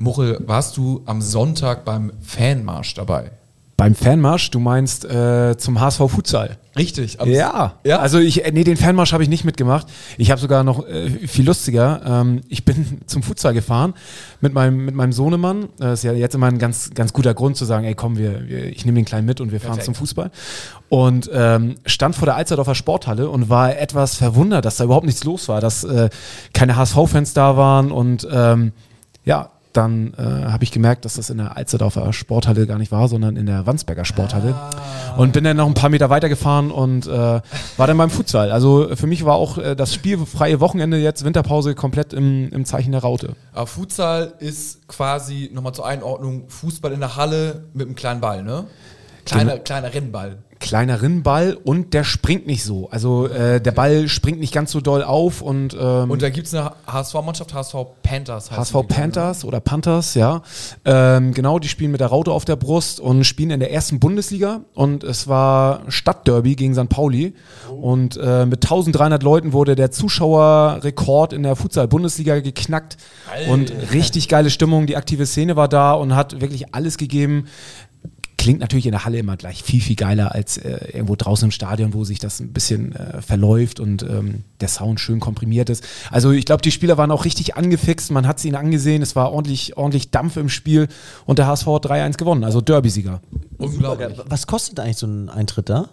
[0.00, 3.32] Muchel, warst du am Sonntag beim Fanmarsch dabei?
[3.76, 6.56] Beim Fanmarsch, du meinst äh, zum HSV Futsal.
[6.76, 7.18] Richtig.
[7.24, 7.74] Ja.
[7.84, 7.98] ja.
[7.98, 9.86] Also ich, äh, nee, den Fanmarsch habe ich nicht mitgemacht.
[10.16, 12.00] Ich habe sogar noch äh, viel lustiger.
[12.06, 13.92] Ähm, ich bin zum Futsal gefahren
[14.40, 15.68] mit meinem mit meinem Sohnemann.
[15.78, 18.48] Das ist ja jetzt immer ein ganz ganz guter Grund zu sagen, ey komm, wir,
[18.48, 19.84] wir ich nehme den kleinen mit und wir fahren Perfekt.
[19.86, 20.30] zum Fußball.
[20.88, 25.24] Und ähm, stand vor der Alsterdorfer Sporthalle und war etwas verwundert, dass da überhaupt nichts
[25.24, 26.08] los war, dass äh,
[26.54, 28.72] keine HSV-Fans da waren und ähm,
[29.24, 33.08] ja, dann äh, habe ich gemerkt, dass das in der Alsterdorfer Sporthalle gar nicht war,
[33.08, 34.54] sondern in der Wandsberger Sporthalle.
[34.54, 35.16] Ah.
[35.16, 38.50] Und bin dann noch ein paar Meter weitergefahren und äh, war dann beim Futsal.
[38.50, 42.92] Also für mich war auch äh, das spielfreie Wochenende jetzt, Winterpause, komplett im, im Zeichen
[42.92, 43.34] der Raute.
[43.52, 48.42] Aber Futsal ist quasi, nochmal zur Einordnung, Fußball in der Halle mit einem kleinen Ball,
[48.42, 48.64] ne?
[49.24, 49.62] Kleiner, genau.
[49.62, 52.88] kleiner Rennball kleineren Ball und der springt nicht so.
[52.90, 56.46] Also äh, der Ball springt nicht ganz so doll auf und ähm, Und da gibt
[56.46, 60.42] es eine HSV-Mannschaft, HSV Panthers heißt HSV Panthers oder Panthers, ja.
[60.84, 64.00] Ähm, genau, die spielen mit der Raute auf der Brust und spielen in der ersten
[64.00, 66.90] Bundesliga und es war Stadtderby gegen St.
[66.90, 67.34] Pauli
[67.70, 72.98] und äh, mit 1300 Leuten wurde der Zuschauerrekord in der Futsal-Bundesliga geknackt
[73.32, 73.50] Alter.
[73.50, 77.46] und richtig geile Stimmung, die aktive Szene war da und hat wirklich alles gegeben
[78.40, 81.50] klingt natürlich in der Halle immer gleich viel, viel geiler als äh, irgendwo draußen im
[81.50, 85.84] Stadion, wo sich das ein bisschen äh, verläuft und ähm, der Sound schön komprimiert ist.
[86.10, 89.14] Also ich glaube, die Spieler waren auch richtig angefixt, man hat sie ihnen angesehen, es
[89.14, 90.88] war ordentlich, ordentlich Dampf im Spiel
[91.26, 93.20] und der HSV hat 3-1 gewonnen, also Derby-Sieger.
[93.58, 94.16] Unglaublich.
[94.24, 95.90] Was kostet eigentlich so ein Eintritt da?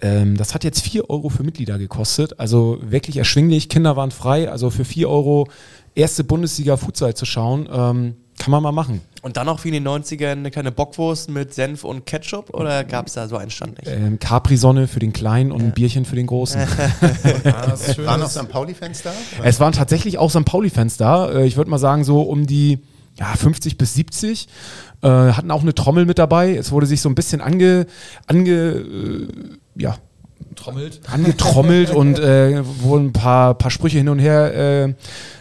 [0.00, 4.50] Ähm, das hat jetzt 4 Euro für Mitglieder gekostet, also wirklich erschwinglich, Kinder waren frei,
[4.50, 5.48] also für 4 Euro
[5.94, 9.00] erste Bundesliga Futsal zu schauen, ähm, kann man mal machen.
[9.22, 12.84] Und dann auch wie in den 90ern eine kleine Bockwurst mit Senf und Ketchup oder
[12.84, 13.90] gab es da so einen Stand nicht?
[13.90, 15.66] Ähm, Capri-Sonne für den Kleinen und ja.
[15.66, 16.60] ein Bierchen für den Großen.
[17.44, 17.66] ja,
[18.04, 18.48] waren auch St.
[18.48, 19.12] Pauli-Fans da?
[19.42, 20.44] Es waren tatsächlich auch St.
[20.44, 21.30] Pauli-Fans da.
[21.30, 22.78] Äh, ich würde mal sagen, so um die
[23.18, 24.48] ja, 50 bis 70.
[25.02, 26.54] Äh, hatten auch eine Trommel mit dabei.
[26.54, 27.86] Es wurde sich so ein bisschen ange,
[28.26, 29.28] ange äh,
[29.76, 29.96] ja,
[30.54, 31.00] Trommelt.
[31.10, 34.94] angetrommelt und äh, wurden ein paar, paar Sprüche hin und her äh,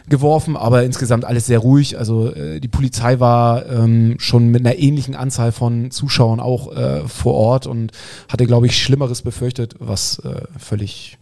[0.10, 1.98] geworfen, aber insgesamt alles sehr ruhig.
[1.98, 7.08] Also äh, die Polizei war ähm, schon mit einer ähnlichen Anzahl von Zuschauern auch äh,
[7.08, 7.92] vor Ort und
[8.30, 11.18] hatte, glaube ich, Schlimmeres befürchtet, was äh, völlig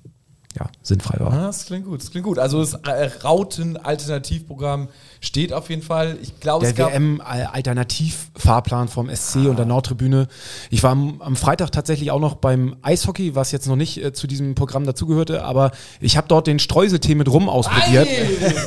[0.57, 1.33] ja, sinnfrei war.
[1.33, 2.39] Ah, das klingt gut, das klingt gut.
[2.39, 4.87] Also das äh, Rauten-Alternativprogramm
[5.19, 6.17] steht auf jeden Fall.
[6.21, 9.49] Ich glaube, der WM-Alternativ-Fahrplan vom SC ah.
[9.49, 10.27] und der Nordtribüne.
[10.69, 14.13] Ich war am, am, Freitag tatsächlich auch noch beim Eishockey, was jetzt noch nicht äh,
[14.13, 18.07] zu diesem Programm dazugehörte, aber ich habe dort den Streuseltee mit Rum ausprobiert,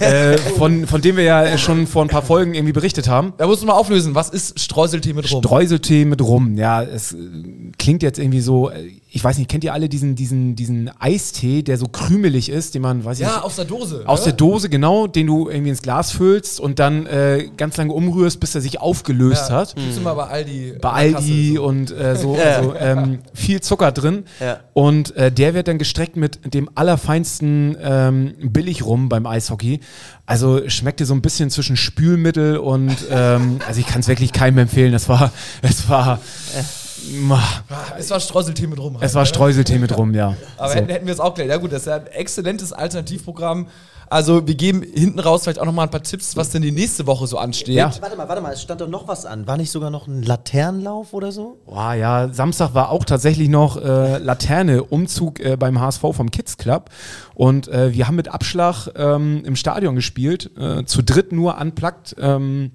[0.01, 3.33] äh, von, von dem wir ja schon vor ein paar Folgen irgendwie berichtet haben.
[3.39, 5.43] Da musst du mal auflösen, was ist Streuseltee mit Rum?
[5.43, 7.17] Streuseltee mit Rum, ja, es äh,
[7.79, 11.63] klingt jetzt irgendwie so, äh, ich weiß nicht, kennt ihr alle diesen, diesen, diesen Eistee,
[11.63, 14.03] der so krümelig ist, den man, weiß ich Ja, nicht, aus der Dose.
[14.05, 14.25] Aus oder?
[14.31, 18.39] der Dose, genau, den du irgendwie ins Glas füllst und dann äh, ganz lange umrührst,
[18.39, 19.75] bis er sich aufgelöst ja, hat.
[19.77, 20.03] Gibt's mhm.
[20.03, 20.75] immer bei Aldi.
[20.81, 21.65] Bei Aldi so.
[21.65, 24.25] und äh, so, also, ähm, viel Zucker drin.
[24.41, 24.61] Ja.
[24.75, 29.81] Und äh, der wird dann gestreckt mit dem allerfeinsten ähm, Billigrum beim Eishockey.
[30.27, 34.59] Also schmeckte so ein bisschen zwischen Spülmittel und ähm, also ich kann es wirklich keinem
[34.59, 34.93] empfehlen.
[34.93, 35.33] Das war,
[35.63, 36.21] es war.
[37.99, 38.95] Es war Streuseltee mit rum.
[38.95, 39.27] Halt, es war ne?
[39.27, 40.35] Streuseltee mit rum, ja.
[40.57, 40.75] Aber so.
[40.77, 41.49] hätten, hätten wir es auch gleich.
[41.49, 43.69] Ja gut, das ist ja ein exzellentes Alternativprogramm.
[44.11, 46.73] Also wir geben hinten raus vielleicht auch noch mal ein paar Tipps, was denn die
[46.73, 47.75] nächste Woche so ansteht.
[47.75, 47.93] Ja.
[48.01, 49.47] Warte mal, warte mal, es stand doch noch was an.
[49.47, 51.59] War nicht sogar noch ein Laternenlauf oder so?
[51.67, 56.57] Boah, ja, Samstag war auch tatsächlich noch äh, Laterne, Umzug äh, beim HSV vom Kids
[56.57, 56.91] Club.
[57.35, 62.17] Und äh, wir haben mit Abschlag ähm, im Stadion gespielt, äh, zu dritt nur unplugged.
[62.19, 62.73] Ähm,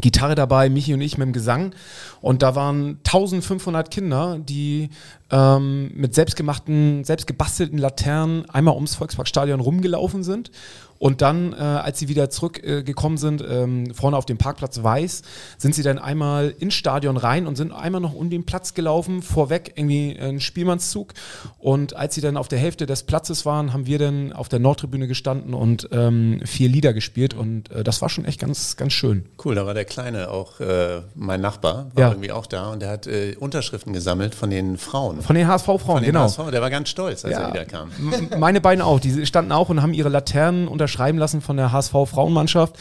[0.00, 1.74] Gitarre dabei, Michi und ich mit dem Gesang.
[2.20, 4.90] Und da waren 1500 Kinder, die
[5.30, 10.50] ähm, mit selbstgemachten, selbstgebastelten Laternen einmal ums Volksparkstadion rumgelaufen sind
[10.98, 15.22] und dann, äh, als sie wieder zurückgekommen äh, sind, ähm, vorne auf dem Parkplatz Weiß,
[15.58, 19.22] sind sie dann einmal ins Stadion rein und sind einmal noch um den Platz gelaufen,
[19.22, 21.12] vorweg irgendwie ein Spielmannszug.
[21.58, 24.58] Und als sie dann auf der Hälfte des Platzes waren, haben wir dann auf der
[24.58, 27.34] Nordtribüne gestanden und ähm, vier Lieder gespielt.
[27.34, 29.26] Und äh, das war schon echt ganz, ganz schön.
[29.44, 32.08] Cool, da war der Kleine auch, äh, mein Nachbar, war ja.
[32.10, 35.22] irgendwie auch da und der hat äh, Unterschriften gesammelt von den Frauen.
[35.22, 36.24] Von den HSV-Frauen, genau.
[36.24, 37.42] HSV, der war ganz stolz, als ja.
[37.42, 37.90] er wieder kam.
[38.38, 41.72] Meine beiden auch, die standen auch und haben ihre Laternen unter unterschreiben lassen von der
[41.72, 42.76] HSV-Frauenmannschaft.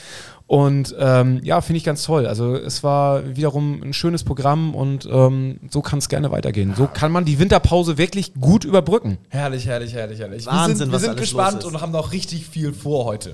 [0.48, 2.28] Und ähm, ja, finde ich ganz toll.
[2.28, 6.76] Also es war wiederum ein schönes Programm und ähm, so kann es gerne weitergehen.
[6.78, 9.18] So kann man die Winterpause wirklich gut überbrücken.
[9.30, 10.46] Herrlich, herrlich, herrlich, herrlich.
[10.46, 13.34] Wahnsinn, wir sind, wir sind gespannt und haben noch richtig viel vor heute.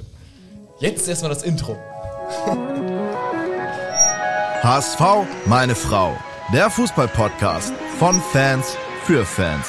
[0.80, 1.76] Jetzt erstmal das Intro.
[4.64, 5.02] HSV,
[5.48, 6.14] meine Frau.
[6.54, 9.68] Der Fußball-Podcast von Fans für Fans.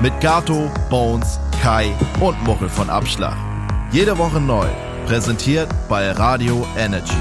[0.00, 3.51] Mit Gato, Bones, Kai und Muchel von Abschlag.
[3.92, 4.66] Jede Woche neu.
[5.04, 7.12] Präsentiert bei Radio Energy.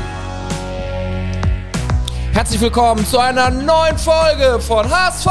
[2.31, 5.25] Herzlich willkommen zu einer neuen Folge von HSV!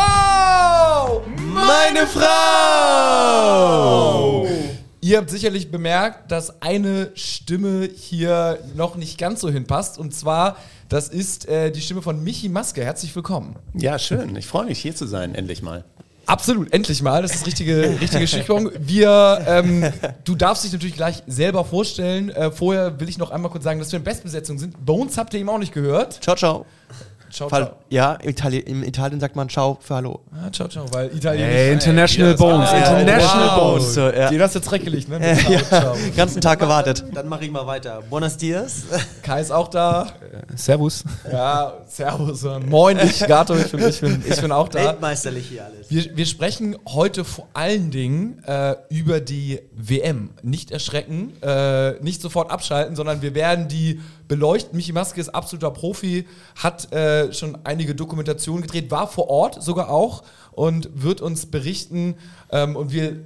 [1.38, 3.56] Meine Frau!
[5.00, 9.96] Ihr habt sicherlich bemerkt, dass eine Stimme hier noch nicht ganz so hinpasst.
[9.96, 10.58] Und zwar,
[10.90, 12.84] das ist äh, die Stimme von Michi Maske.
[12.84, 13.56] Herzlich willkommen.
[13.72, 14.37] Ja, schön.
[14.37, 15.87] Ich freue mich, hier zu sein, endlich mal.
[16.30, 17.22] Absolut, endlich mal.
[17.22, 18.72] Das ist richtige, richtige Stichwort.
[18.78, 19.92] Wir, ähm,
[20.24, 22.30] du darfst dich natürlich gleich selber vorstellen.
[22.30, 24.86] Äh, vorher will ich noch einmal kurz sagen, dass wir in Bestbesetzung sind.
[24.86, 26.22] Bones habt ihr eben auch nicht gehört.
[26.22, 26.66] Ciao, ciao.
[27.30, 27.76] Ciao, Fall, ciao.
[27.88, 30.20] ja, im Italien, im Italien sagt man Ciao für Hallo.
[30.32, 31.46] Ah, ciao, ciao, weil Italien.
[31.48, 33.58] Hey, International Bones, Ah, International wow.
[33.74, 33.94] Bones.
[33.94, 34.28] So, ja.
[34.30, 35.20] Den hast du jetzt reckelig, ne?
[35.20, 35.96] Ciao, Ja, ciao.
[36.16, 37.04] ganzen Tag gewartet.
[37.14, 38.02] Dann mache ich mal weiter.
[38.10, 38.82] Buenos dias.
[39.22, 40.08] Kai ist auch da.
[40.56, 41.04] Servus.
[41.30, 42.42] Ja, Servus.
[42.44, 44.80] äh, Moin, ich, Gato, ich bin, ich bin, ich bin auch da.
[44.86, 45.90] Weltmeisterlich hier alles.
[45.90, 50.30] Wir, wir sprechen heute vor allen Dingen äh, über die WM.
[50.42, 54.00] Nicht erschrecken, äh, nicht sofort abschalten, sondern wir werden die
[54.30, 54.76] beleuchten.
[54.76, 56.24] Michi Maske ist absoluter Profi,
[56.54, 60.22] hat äh, schon einige Dokumentationen gedreht, war vor Ort sogar auch
[60.52, 62.14] und wird uns berichten.
[62.52, 63.24] Ähm, und wir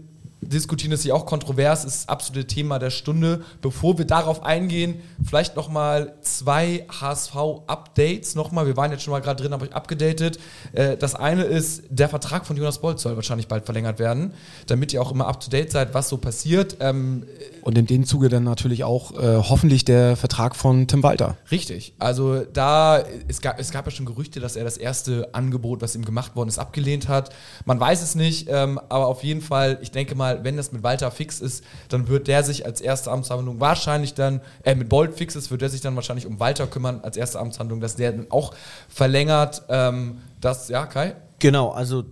[0.48, 3.42] diskutieren das hier auch kontrovers, ist das absolute Thema der Stunde.
[3.60, 8.66] Bevor wir darauf eingehen, vielleicht nochmal zwei HSV-Updates nochmal.
[8.66, 10.38] Wir waren jetzt schon mal gerade drin, habe ich abgedatet.
[10.72, 14.34] Äh, das eine ist, der Vertrag von Jonas Bolt soll wahrscheinlich bald verlängert werden,
[14.66, 16.76] damit ihr auch immer up-to-date seid, was so passiert.
[16.80, 17.24] Ähm,
[17.62, 21.36] Und in dem Zuge dann natürlich auch äh, hoffentlich der Vertrag von Tim Walter.
[21.50, 21.94] Richtig.
[21.98, 25.94] Also da, es gab, es gab ja schon Gerüchte, dass er das erste Angebot, was
[25.94, 27.30] ihm gemacht worden ist, abgelehnt hat.
[27.64, 30.82] Man weiß es nicht, ähm, aber auf jeden Fall, ich denke mal, wenn das mit
[30.82, 35.14] Walter fix ist, dann wird der sich als erste Amtshandlung wahrscheinlich dann, äh, mit Bolt
[35.14, 38.12] fix ist, wird er sich dann wahrscheinlich um Walter kümmern als erste Amtshandlung, dass der
[38.12, 38.54] dann auch
[38.88, 39.62] verlängert.
[39.68, 41.14] Ähm, das, ja, Kai?
[41.38, 42.04] Genau, also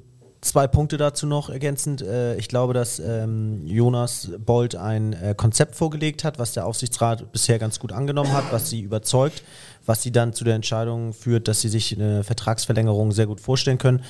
[0.43, 2.03] zwei Punkte dazu noch ergänzend.
[2.03, 7.33] Äh, Ich glaube, dass ähm, Jonas Bolt ein äh, Konzept vorgelegt hat, was der Aufsichtsrat
[7.33, 9.43] bisher ganz gut angenommen hat, was sie überzeugt,
[9.87, 13.79] was sie dann zu der Entscheidung führt, dass sie sich eine Vertragsverlängerung sehr gut vorstellen
[13.79, 14.03] können.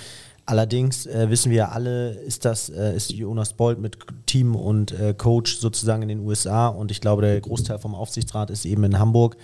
[0.44, 5.15] Allerdings äh, wissen wir alle, ist das äh, ist Jonas Bolt mit Team und äh,
[5.17, 8.99] Coach sozusagen in den USA und ich glaube, der Großteil vom Aufsichtsrat ist eben in
[8.99, 9.37] Hamburg.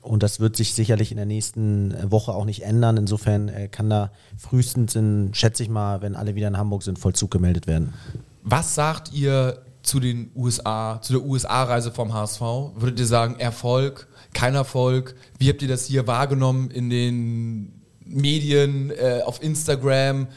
[0.00, 2.96] Und das wird sich sicherlich in der nächsten äh, Woche auch nicht ändern.
[2.96, 6.98] Insofern äh, kann da frühestens in, schätze ich mal, wenn alle wieder in Hamburg sind,
[6.98, 7.92] Vollzug gemeldet werden.
[8.44, 12.40] Was sagt ihr zu den USA, zu der USA-Reise vom HSV?
[12.40, 15.16] Würdet ihr sagen, Erfolg, kein Erfolg?
[15.38, 20.28] Wie habt ihr das hier wahrgenommen in den Medien, äh, auf Instagram?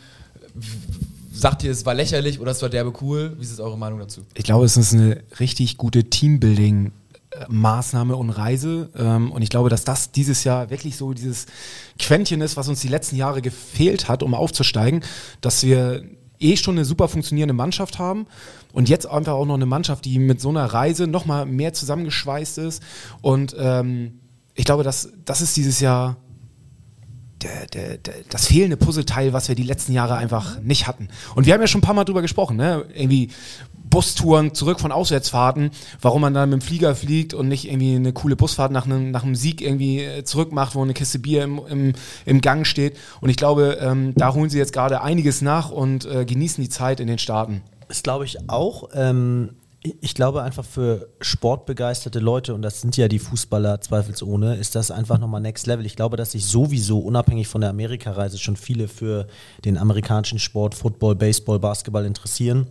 [1.31, 3.35] Sagt ihr, es war lächerlich oder es war derbe cool?
[3.37, 4.21] Wie ist eure Meinung dazu?
[4.33, 6.91] Ich glaube, es ist eine richtig gute Teambuilding.
[7.47, 8.89] Maßnahme und Reise.
[8.97, 11.45] Ähm, und ich glaube, dass das dieses Jahr wirklich so dieses
[11.99, 15.03] Quäntchen ist, was uns die letzten Jahre gefehlt hat, um aufzusteigen,
[15.39, 16.03] dass wir
[16.39, 18.25] eh schon eine super funktionierende Mannschaft haben
[18.73, 22.57] und jetzt einfach auch noch eine Mannschaft, die mit so einer Reise nochmal mehr zusammengeschweißt
[22.59, 22.81] ist.
[23.21, 24.19] Und ähm,
[24.55, 26.17] ich glaube, dass das ist dieses Jahr
[27.41, 31.09] der, der, der, das fehlende Puzzleteil, was wir die letzten Jahre einfach nicht hatten.
[31.35, 32.85] Und wir haben ja schon ein paar Mal drüber gesprochen, ne?
[32.93, 33.29] Irgendwie
[33.89, 35.71] Bustouren zurück von Auswärtsfahrten,
[36.01, 39.11] warum man dann mit dem Flieger fliegt und nicht irgendwie eine coole Busfahrt nach einem,
[39.11, 41.93] nach einem Sieg irgendwie äh, zurück macht, wo eine Kiste Bier im, im,
[42.25, 42.97] im Gang steht.
[43.21, 46.69] Und ich glaube, ähm, da holen sie jetzt gerade einiges nach und äh, genießen die
[46.69, 47.61] Zeit in den Staaten.
[47.87, 48.89] Das glaube ich auch.
[48.93, 54.75] Ähm, ich- glaube einfach für sportbegeisterte Leute, und das sind ja die Fußballer zweifelsohne, ist
[54.75, 55.85] das einfach nochmal Next Level.
[55.85, 59.27] Ich glaube, dass sich sowieso unabhängig von der Amerikareise schon viele für
[59.63, 62.67] den amerikanischen Sport, Football, Baseball, Basketball interessieren.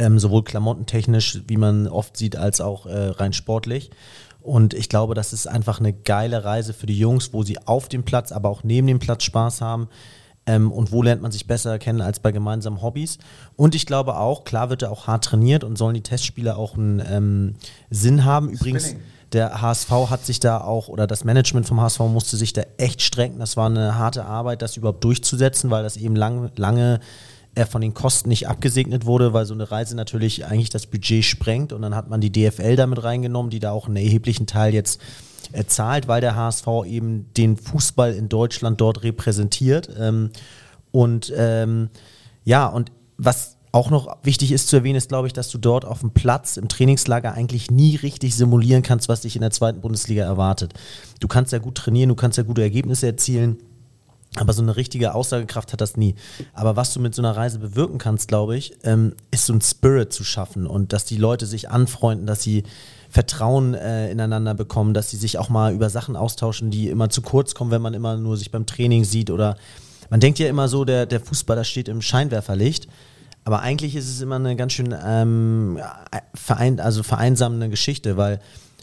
[0.00, 3.90] Ähm, sowohl klamottentechnisch, wie man oft sieht, als auch äh, rein sportlich.
[4.40, 7.88] Und ich glaube, das ist einfach eine geile Reise für die Jungs, wo sie auf
[7.88, 9.88] dem Platz, aber auch neben dem Platz Spaß haben.
[10.48, 13.18] Ähm, und wo lernt man sich besser kennen als bei gemeinsamen Hobbys?
[13.54, 16.74] Und ich glaube auch, klar wird er auch hart trainiert und sollen die Testspiele auch
[16.74, 17.54] einen ähm,
[17.90, 18.48] Sinn haben.
[18.48, 18.96] Übrigens,
[19.34, 23.02] der HSV hat sich da auch, oder das Management vom HSV musste sich da echt
[23.02, 23.38] strecken.
[23.40, 27.00] Das war eine harte Arbeit, das überhaupt durchzusetzen, weil das eben lang, lange
[27.54, 31.24] er von den Kosten nicht abgesegnet wurde, weil so eine Reise natürlich eigentlich das Budget
[31.24, 34.72] sprengt und dann hat man die DFL damit reingenommen, die da auch einen erheblichen Teil
[34.72, 35.27] jetzt äh,
[35.66, 39.88] zahlt, weil der HSV eben den Fußball in Deutschland dort repräsentiert.
[39.98, 40.30] Ähm,
[40.90, 41.90] und ähm,
[42.44, 45.84] ja, und was auch noch wichtig ist zu erwähnen, ist, glaube ich, dass du dort
[45.84, 49.80] auf dem Platz im Trainingslager eigentlich nie richtig simulieren kannst, was dich in der zweiten
[49.80, 50.72] Bundesliga erwartet.
[51.20, 53.58] Du kannst ja gut trainieren, du kannst ja gute Ergebnisse erzielen.
[54.36, 56.14] Aber so eine richtige Aussagekraft hat das nie.
[56.52, 59.62] Aber was du mit so einer Reise bewirken kannst, glaube ich, ähm, ist so ein
[59.62, 62.64] Spirit zu schaffen und dass die Leute sich anfreunden, dass sie
[63.08, 67.22] Vertrauen äh, ineinander bekommen, dass sie sich auch mal über Sachen austauschen, die immer zu
[67.22, 69.56] kurz kommen, wenn man immer nur sich beim Training sieht oder
[70.10, 72.88] man denkt ja immer so, der, der Fußballer steht im Scheinwerferlicht.
[73.44, 75.78] Aber eigentlich ist es immer eine ganz schön ähm,
[76.34, 78.40] verein, also vereinsamende Geschichte, weil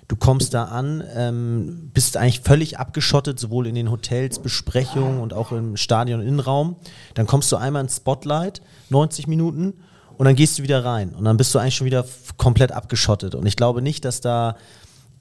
[0.08, 5.34] Du kommst da an, ähm, bist eigentlich völlig abgeschottet, sowohl in den Hotels, Besprechungen und
[5.34, 6.76] auch im Stadion Innenraum.
[7.16, 9.74] Dann kommst du einmal ins Spotlight, 90 Minuten,
[10.18, 11.10] und dann gehst du wieder rein.
[11.10, 12.06] Und dann bist du eigentlich schon wieder
[12.38, 13.36] komplett abgeschottet.
[13.36, 14.58] Und ich glaube nicht, dass da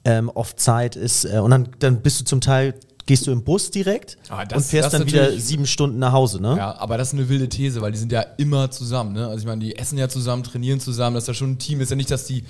[0.03, 1.25] ähm, oft Zeit ist.
[1.25, 2.75] Äh, und dann, dann bist du zum Teil
[3.05, 6.41] gehst du im Bus direkt Ah, das- und fährst dann wieder sieben Stunden nach Hause,
[6.41, 6.55] ne?
[6.57, 9.13] Ja, aber das ist eine wilde These, weil die sind ja immer zusammen.
[9.13, 9.27] Ne?
[9.27, 11.81] Also ich meine, die essen ja zusammen, trainieren zusammen, das ist ja schon ein Team.
[11.81, 12.43] Ist ja nicht, dass die.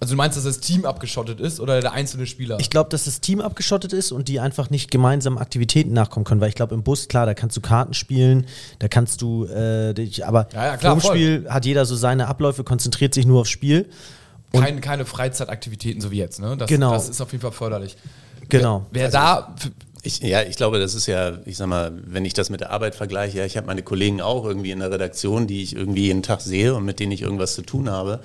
[0.00, 2.58] Also du meinst, dass das Team abgeschottet ist oder der einzelne Spieler?
[2.60, 6.40] Ich glaube, dass das Team abgeschottet ist und die einfach nicht gemeinsam Aktivitäten nachkommen können,
[6.40, 8.46] weil ich glaube, im Bus, klar, da kannst du Karten spielen,
[8.80, 11.14] da kannst du, äh, dich, aber Ja, ja, klar, voll.
[11.14, 13.88] Spiel hat jeder so seine Abläufe, konzentriert sich nur aufs Spiel.
[14.52, 16.40] keine, keine Freizeitaktivitäten, so wie jetzt.
[16.40, 16.56] Ne?
[16.56, 16.90] Das, Genau.
[16.92, 17.96] das ist auf jeden Fall förderlich.
[18.48, 18.86] Genau.
[18.90, 19.54] Wer, wer da.
[20.04, 22.70] Ich, ja, ich glaube, das ist ja, ich sag mal, wenn ich das mit der
[22.72, 26.06] Arbeit vergleiche, ja, ich habe meine Kollegen auch irgendwie in der Redaktion, die ich irgendwie
[26.06, 28.18] jeden Tag sehe und mit denen ich irgendwas zu tun habe.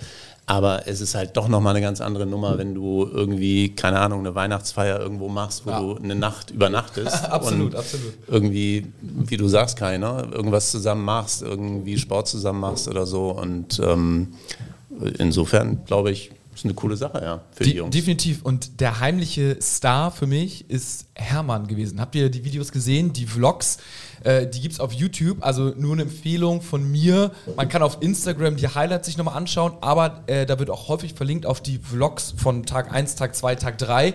[0.49, 4.19] Aber es ist halt doch nochmal eine ganz andere Nummer, wenn du irgendwie, keine Ahnung,
[4.21, 5.79] eine Weihnachtsfeier irgendwo machst, wo Ja.
[5.81, 7.25] du eine Nacht übernachtest.
[7.29, 8.13] Absolut, und absolut.
[8.27, 13.29] Irgendwie, wie du sagst, keiner, irgendwas zusammen machst, irgendwie Sport zusammen machst oder so.
[13.31, 14.33] Und ähm,
[15.19, 17.95] insofern glaube ich, ist eine coole Sache, ja, für die, Die, Jungs.
[17.95, 18.41] definitiv.
[18.43, 21.99] Und der heimliche Star für mich ist Hermann gewesen.
[22.01, 23.77] Habt ihr die Videos gesehen, die Vlogs?
[24.23, 25.37] Äh, die gibt es auf YouTube.
[25.41, 27.31] Also nur eine Empfehlung von mir.
[27.55, 31.13] Man kann auf Instagram die Highlights sich nochmal anschauen, aber äh, da wird auch häufig
[31.13, 34.13] verlinkt auf die Vlogs von Tag 1, Tag 2, Tag 3.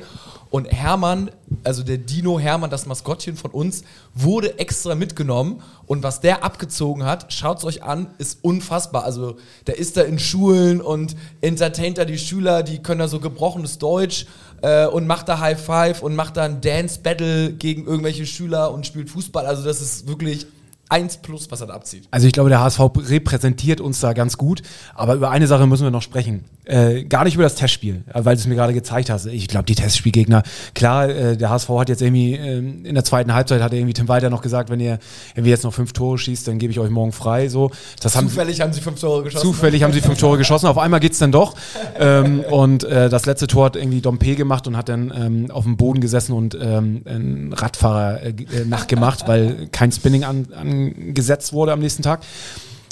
[0.52, 1.30] Und Hermann,
[1.64, 5.62] also der Dino Hermann, das Maskottchen von uns, wurde extra mitgenommen.
[5.87, 9.04] Und was der abgezogen hat, schaut es euch an, ist unfassbar.
[9.04, 13.18] Also der ist da in Schulen und entertaint da die Schüler, die können da so
[13.18, 14.26] gebrochenes Deutsch
[14.61, 18.73] äh, und macht da High Five und macht da ein Dance Battle gegen irgendwelche Schüler
[18.73, 19.47] und spielt Fußball.
[19.47, 20.47] Also das ist wirklich
[20.93, 22.07] eins plus, was er da abzieht.
[22.11, 24.63] Also ich glaube, der HSV repräsentiert uns da ganz gut.
[24.95, 26.45] Aber über eine Sache müssen wir noch sprechen.
[26.65, 29.27] Äh, gar nicht über das Testspiel, äh, weil du es mir gerade gezeigt hast.
[29.27, 30.45] Ich glaube, die Testspielgegner,
[30.75, 33.95] klar, äh, der HSV hat jetzt irgendwie ähm, in der zweiten Halbzeit hat er irgendwie
[33.95, 35.01] Tim Walter noch gesagt, wenn ihr,
[35.35, 37.49] wenn wir jetzt noch fünf Tore schießt, dann gebe ich euch morgen frei.
[37.49, 39.45] So, das haben Zufällig haben sie fünf Tore geschossen.
[39.45, 41.57] Zufällig haben sie fünf Tore geschossen, auf einmal geht's dann doch.
[41.99, 45.65] Ähm, und äh, das letzte Tor hat irgendwie Dompe gemacht und hat dann ähm, auf
[45.65, 50.47] dem Boden gesessen und ähm, einen Radfahrer äh, äh, nachgemacht, weil kein Spinning an,
[50.89, 52.21] angesetzt wurde am nächsten Tag.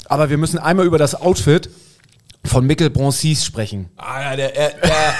[0.05, 1.69] Aber wir müssen einmal über das Outfit
[2.43, 3.89] von Mikkel Bronsis sprechen.
[3.97, 5.13] Ah, ja, der, der, der,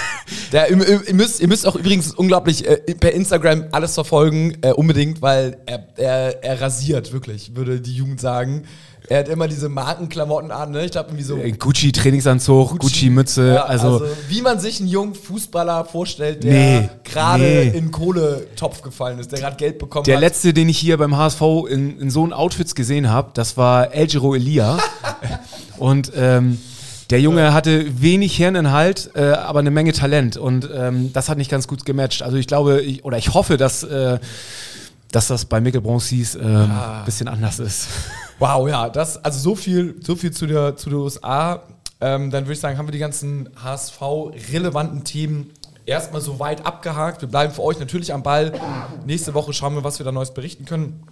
[0.52, 4.72] der, ihr, ihr, müsst, ihr müsst auch übrigens unglaublich äh, per Instagram alles verfolgen, äh,
[4.72, 8.64] unbedingt, weil er, er, er rasiert, wirklich, würde die Jugend sagen.
[9.08, 10.86] Er hat immer diese Markenklamotten an, ne?
[10.86, 11.38] Ich glaube, irgendwie so.
[11.38, 16.52] Äh, Gucci Trainingsanzug, Gucci, Mütze, Ja, also, wie man sich einen jungen Fußballer vorstellt, der
[16.54, 17.68] Nee, gerade nee.
[17.70, 20.22] in Kohletopf gefallen ist, der gerade Geld bekommen Der hat.
[20.22, 23.94] letzte, den ich hier beim HSV in, in so einem Outfits gesehen habe, das war
[23.94, 24.78] El Elia.
[25.78, 26.58] und ähm,
[27.12, 30.38] der Junge hatte wenig Hirninhalt, äh, aber eine Menge Talent.
[30.38, 32.24] Und ähm, das hat nicht ganz gut gematcht.
[32.24, 34.18] Also ich glaube, ich, oder ich hoffe, dass, äh,
[35.12, 36.72] dass das bei Mikkel Bronsis ein ähm,
[37.06, 37.88] bisschen anders ist.
[38.42, 41.62] Wow, ja, das, also so viel, so viel zu der, zu der USA.
[42.00, 45.52] Ähm, dann würde ich sagen, haben wir die ganzen HSV-relevanten Themen
[45.86, 47.22] erstmal so weit abgehakt.
[47.22, 48.52] Wir bleiben für euch natürlich am Ball.
[49.06, 51.04] Nächste Woche schauen wir, was wir da Neues berichten können.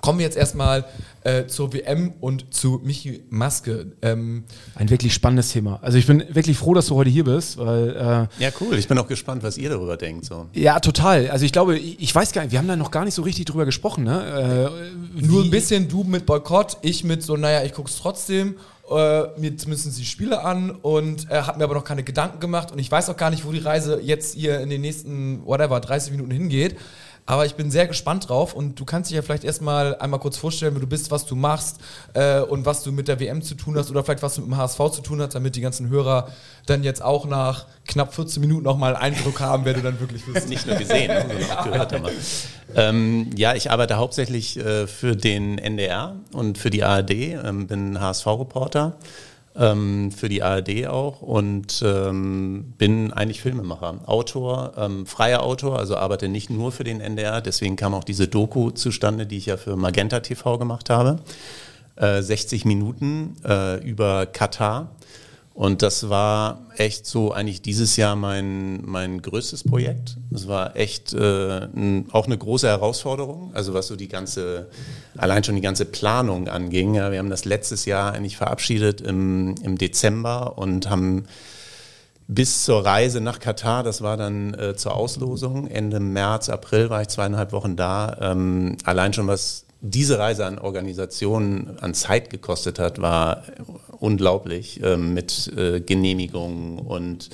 [0.00, 0.84] Kommen wir jetzt erstmal
[1.24, 3.92] äh, zur WM und zu Michi Maske.
[4.02, 5.78] Ähm, Ein wirklich spannendes Thema.
[5.82, 8.76] Also ich bin wirklich froh, dass du heute hier bist, weil äh, Ja, cool.
[8.76, 10.24] Ich bin auch gespannt, was ihr darüber denkt.
[10.24, 10.46] So.
[10.54, 11.30] ja, total.
[11.30, 13.22] Also ich glaube, ich, ich weiß gar nicht, wir haben da noch gar nicht so
[13.22, 14.70] richtig drüber gesprochen, ne?
[15.16, 18.56] Äh, nur ein bisschen du mit Boykott, ich mit so, naja, ich guck's trotzdem.
[18.90, 22.72] Äh, mir zumindest die Spiele an und äh, habe mir aber noch keine Gedanken gemacht
[22.72, 25.78] und ich weiß auch gar nicht, wo die Reise jetzt hier in den nächsten, whatever,
[25.78, 26.76] 30 Minuten hingeht.
[27.24, 30.36] Aber ich bin sehr gespannt drauf und du kannst dich ja vielleicht erstmal einmal kurz
[30.36, 31.78] vorstellen, wer du bist, was du machst
[32.14, 34.50] äh, und was du mit der WM zu tun hast oder vielleicht was du mit
[34.50, 36.28] dem HSV zu tun hast, damit die ganzen Hörer
[36.66, 40.24] dann jetzt auch nach knapp 14 Minuten nochmal einen Eindruck haben, wer du dann wirklich
[40.24, 40.48] bist.
[40.48, 42.04] Nicht nur gesehen, sondern auch gehört haben.
[42.74, 48.00] Ähm, ja, ich arbeite hauptsächlich äh, für den NDR und für die ARD, ähm, bin
[48.00, 48.96] HSV-Reporter.
[49.54, 55.96] Ähm, für die ARD auch und ähm, bin eigentlich Filmemacher, Autor, ähm, freier Autor, also
[55.96, 59.58] arbeite nicht nur für den NDR, deswegen kam auch diese Doku zustande, die ich ja
[59.58, 61.18] für Magenta TV gemacht habe.
[61.96, 64.96] Äh, 60 Minuten äh, über Katar.
[65.54, 70.16] Und das war echt so eigentlich dieses Jahr mein, mein größtes Projekt.
[70.30, 74.68] Das war echt äh, n, auch eine große Herausforderung, also was so die ganze,
[75.16, 76.94] allein schon die ganze Planung anging.
[76.94, 81.24] Ja, wir haben das letztes Jahr eigentlich verabschiedet im, im Dezember und haben
[82.28, 87.02] bis zur Reise nach Katar, das war dann äh, zur Auslosung, Ende März, April war
[87.02, 88.16] ich zweieinhalb Wochen da.
[88.20, 93.42] Ähm, allein schon was diese Reise an Organisationen an Zeit gekostet hat, war
[93.98, 97.30] unglaublich ähm, mit äh, Genehmigungen und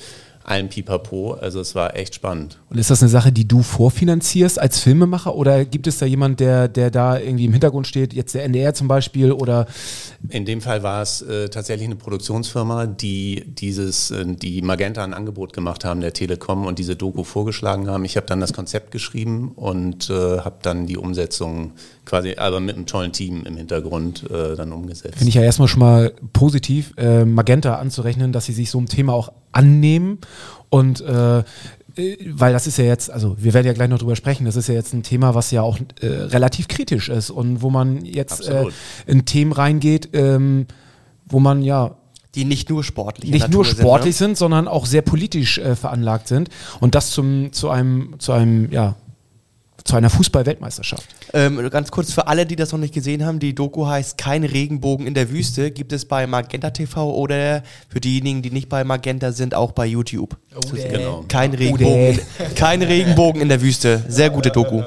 [0.48, 1.34] allem Pipapo.
[1.34, 2.58] Also es war echt spannend.
[2.70, 6.40] Und ist das eine Sache, die du vorfinanzierst als Filmemacher oder gibt es da jemand,
[6.40, 9.66] der, der da irgendwie im Hintergrund steht, jetzt der NDR zum Beispiel oder?
[10.28, 15.14] In dem Fall war es äh, tatsächlich eine Produktionsfirma, die dieses, äh, die Magenta ein
[15.14, 18.04] Angebot gemacht haben, der Telekom und diese Doku vorgeschlagen haben.
[18.04, 21.72] Ich habe dann das Konzept geschrieben und äh, habe dann die Umsetzung
[22.04, 25.16] quasi, aber mit einem tollen Team im Hintergrund äh, dann umgesetzt.
[25.16, 28.88] Finde ich ja erstmal schon mal positiv, äh, Magenta anzurechnen, dass sie sich so einem
[28.88, 30.18] Thema auch annehmen
[30.68, 31.42] und äh,
[32.30, 34.68] weil das ist ja jetzt, also wir werden ja gleich noch drüber sprechen, das ist
[34.68, 38.48] ja jetzt ein Thema, was ja auch äh, relativ kritisch ist und wo man jetzt
[38.48, 38.66] äh,
[39.06, 40.66] in Themen reingeht, ähm,
[41.26, 41.96] wo man ja
[42.34, 44.36] die nicht nur sportlich nicht nur sportlich sind, ne?
[44.36, 48.70] sind, sondern auch sehr politisch äh, veranlagt sind und das zum zu einem zu einem
[48.70, 48.96] ja
[49.84, 51.06] zu einer Fußball-Weltmeisterschaft.
[51.32, 54.44] Ähm, ganz kurz für alle, die das noch nicht gesehen haben, die Doku heißt Kein
[54.44, 58.84] Regenbogen in der Wüste, gibt es bei Magenta TV oder für diejenigen, die nicht bei
[58.84, 60.36] Magenta sind, auch bei YouTube.
[60.54, 61.24] Oh, genau.
[61.28, 62.20] Kein, Regenbogen,
[62.54, 64.04] kein Regenbogen in der Wüste.
[64.08, 64.82] Sehr gute Doku.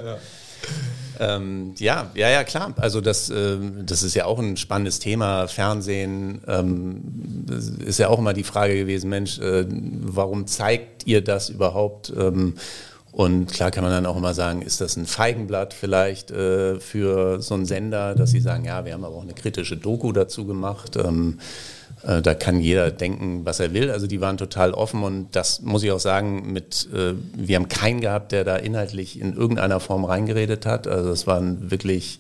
[1.22, 2.74] Ähm, ja, ja, ja, klar.
[2.78, 5.48] Also das, äh, das ist ja auch ein spannendes Thema.
[5.48, 7.46] Fernsehen ähm,
[7.86, 12.12] ist ja auch immer die Frage gewesen, Mensch, äh, warum zeigt ihr das überhaupt?
[12.18, 12.56] Ähm,
[13.12, 17.42] und klar kann man dann auch immer sagen, ist das ein Feigenblatt vielleicht äh, für
[17.42, 20.46] so einen Sender, dass sie sagen, ja, wir haben aber auch eine kritische Doku dazu
[20.46, 20.96] gemacht.
[20.96, 21.40] Ähm,
[22.04, 23.92] äh, da kann jeder denken, was er will.
[23.92, 27.68] Also die waren total offen und das muss ich auch sagen, mit, äh, wir haben
[27.68, 30.88] keinen gehabt, der da inhaltlich in irgendeiner Form reingeredet hat.
[30.88, 32.20] Also es waren wirklich,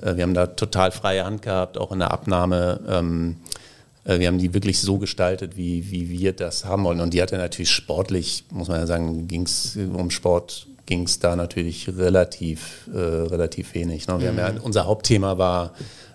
[0.00, 2.80] äh, wir haben da total freie Hand gehabt, auch in der Abnahme.
[2.88, 3.67] Ähm, äh,
[4.16, 7.00] wir haben die wirklich so gestaltet, wie, wie wir das haben wollen.
[7.00, 11.18] Und die hatte natürlich sportlich, muss man ja sagen, ging es um Sport, ging es
[11.18, 14.08] da natürlich relativ, äh, relativ wenig.
[14.08, 14.20] Ne?
[14.20, 14.40] Wir mhm.
[14.40, 15.74] haben ja, unser Hauptthema war,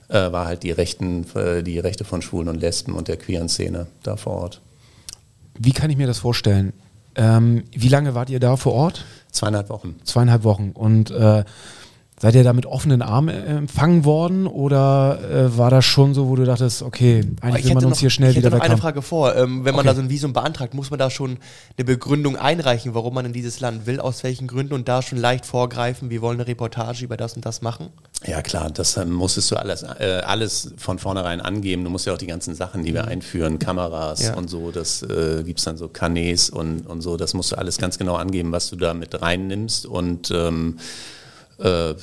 [0.09, 3.49] äh, war halt die, Rechten, äh, die Rechte von Schwulen und Lesben und der queeren
[3.49, 4.61] Szene da vor Ort.
[5.59, 6.73] Wie kann ich mir das vorstellen?
[7.15, 9.05] Ähm, wie lange wart ihr da vor Ort?
[9.31, 9.99] Zweieinhalb Wochen.
[10.03, 10.71] Zweieinhalb Wochen.
[10.73, 11.43] Und äh,
[12.23, 16.29] Seid ihr da mit offenen Armen äh, empfangen worden oder äh, war das schon so,
[16.29, 18.77] wo du dachtest, okay, eigentlich will man uns noch, hier schnell ich wieder weg eine
[18.77, 19.35] Frage vor.
[19.35, 19.75] Ähm, wenn okay.
[19.75, 21.37] man da so ein Visum beantragt, muss man da schon
[21.77, 25.17] eine Begründung einreichen, warum man in dieses Land will, aus welchen Gründen und da schon
[25.17, 27.89] leicht vorgreifen, wir wollen eine Reportage über das und das machen?
[28.25, 31.83] Ja klar, das ähm, musstest du alles, äh, alles von vornherein angeben.
[31.83, 33.09] Du musst ja auch die ganzen Sachen, die wir mhm.
[33.09, 34.35] einführen, Kameras ja.
[34.35, 37.57] und so, das äh, gibt es dann so Kanäs und, und so, das musst du
[37.57, 40.77] alles ganz genau angeben, was du da mit reinnimmst und ähm,
[41.59, 41.93] äh,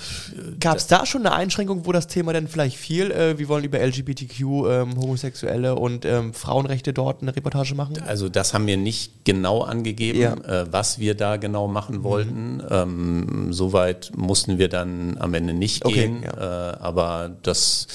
[0.60, 3.10] Gab es da schon eine Einschränkung, wo das Thema dann vielleicht fiel?
[3.10, 8.02] Äh, wir wollen über LGBTQ, ähm, Homosexuelle und ähm, Frauenrechte dort eine Reportage machen?
[8.06, 10.34] Also das haben wir nicht genau angegeben, ja.
[10.34, 12.02] äh, was wir da genau machen mhm.
[12.04, 12.54] wollten.
[12.56, 12.66] Mhm.
[12.70, 16.22] Ähm, Soweit mussten wir dann am Ende nicht okay, gehen.
[16.22, 16.72] Ja.
[16.72, 17.86] Äh, aber das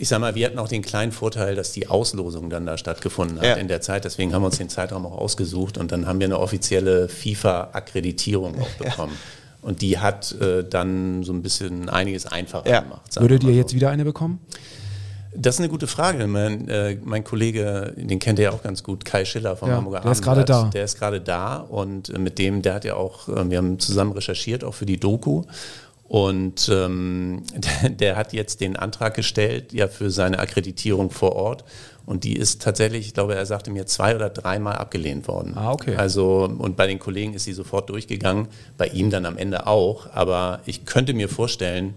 [0.00, 3.38] ich sag mal, wir hatten auch den kleinen Vorteil, dass die Auslosung dann da stattgefunden
[3.38, 3.54] hat ja.
[3.56, 4.06] in der Zeit.
[4.06, 8.58] Deswegen haben wir uns den Zeitraum auch ausgesucht und dann haben wir eine offizielle FIFA-Akkreditierung
[8.62, 9.12] auch bekommen.
[9.12, 9.39] Ja.
[9.62, 12.80] Und die hat äh, dann so ein bisschen einiges einfacher ja.
[12.80, 13.20] gemacht.
[13.20, 13.56] Würdet ihr so.
[13.56, 14.40] jetzt wieder eine bekommen?
[15.34, 16.26] Das ist eine gute Frage.
[16.26, 19.76] Mein, äh, mein Kollege, den kennt ihr ja auch ganz gut, Kai Schiller vom ja,
[19.76, 20.70] Hamburger Der ist gerade da.
[20.74, 23.78] Der ist gerade da und äh, mit dem, der hat ja auch, äh, wir haben
[23.78, 25.42] zusammen recherchiert, auch für die Doku.
[26.10, 27.44] Und ähm,
[27.88, 31.64] der, hat jetzt den Antrag gestellt, ja, für seine Akkreditierung vor Ort.
[32.04, 35.52] Und die ist tatsächlich, ich glaube, er sagte mir, zwei oder dreimal abgelehnt worden.
[35.56, 35.94] Ah, okay.
[35.94, 40.12] Also, und bei den Kollegen ist sie sofort durchgegangen, bei ihm dann am Ende auch.
[40.12, 41.94] Aber ich könnte mir vorstellen,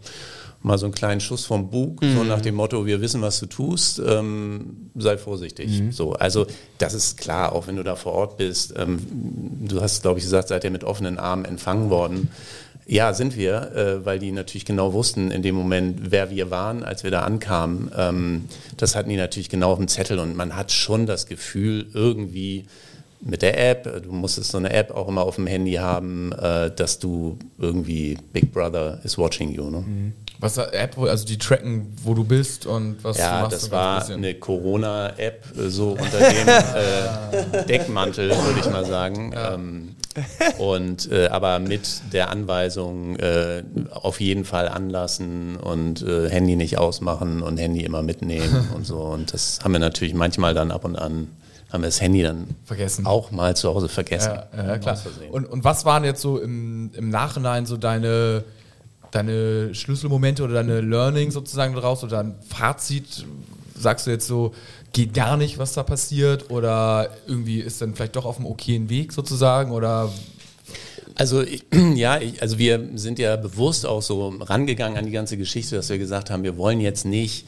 [0.61, 2.15] mal so einen kleinen Schuss vom Bug, mhm.
[2.15, 5.81] so nach dem Motto, wir wissen, was du tust, ähm, sei vorsichtig.
[5.81, 5.91] Mhm.
[5.91, 6.45] So, also
[6.77, 8.75] das ist klar, auch wenn du da vor Ort bist.
[8.77, 8.99] Ähm,
[9.67, 12.29] du hast, glaube ich, gesagt, seid ihr mit offenen Armen empfangen worden.
[12.85, 16.83] Ja, sind wir, äh, weil die natürlich genau wussten in dem Moment, wer wir waren,
[16.83, 17.91] als wir da ankamen.
[17.95, 18.45] Ähm,
[18.77, 22.65] das hatten die natürlich genau auf dem Zettel und man hat schon das Gefühl, irgendwie
[23.25, 26.71] mit der App, du musstest so eine App auch immer auf dem Handy haben, äh,
[26.71, 29.69] dass du irgendwie Big Brother is watching you.
[29.69, 29.77] Ne?
[29.77, 30.13] Mhm.
[30.39, 33.51] Was App, also die tracken, wo du bist und was ja, du machst?
[33.53, 36.47] Ja, das war eine Corona-App, äh, so unter dem
[37.59, 39.31] äh, Deckmantel, würde ich mal sagen.
[39.33, 39.53] Ja.
[39.53, 39.95] Ähm,
[40.57, 46.77] und äh, aber mit der Anweisung äh, auf jeden Fall anlassen und äh, Handy nicht
[46.77, 48.99] ausmachen und Handy immer mitnehmen und so.
[48.99, 51.29] Und das haben wir natürlich manchmal dann ab und an
[51.71, 53.07] haben wir das Handy dann vergessen.
[53.07, 54.33] auch mal zu Hause vergessen.
[54.55, 54.95] Ja, ja klar.
[55.31, 58.43] Und, und was waren jetzt so im, im Nachhinein so deine
[59.13, 63.25] deine Schlüsselmomente oder deine Learning sozusagen daraus oder ein Fazit?
[63.77, 64.53] Sagst du jetzt so,
[64.91, 66.51] geht gar nicht, was da passiert?
[66.51, 69.71] Oder irgendwie ist dann vielleicht doch auf einem okayen Weg sozusagen?
[69.71, 70.11] Oder
[71.15, 75.37] also ich, ja, ich, also wir sind ja bewusst auch so rangegangen an die ganze
[75.37, 77.45] Geschichte, dass wir gesagt haben, wir wollen jetzt nicht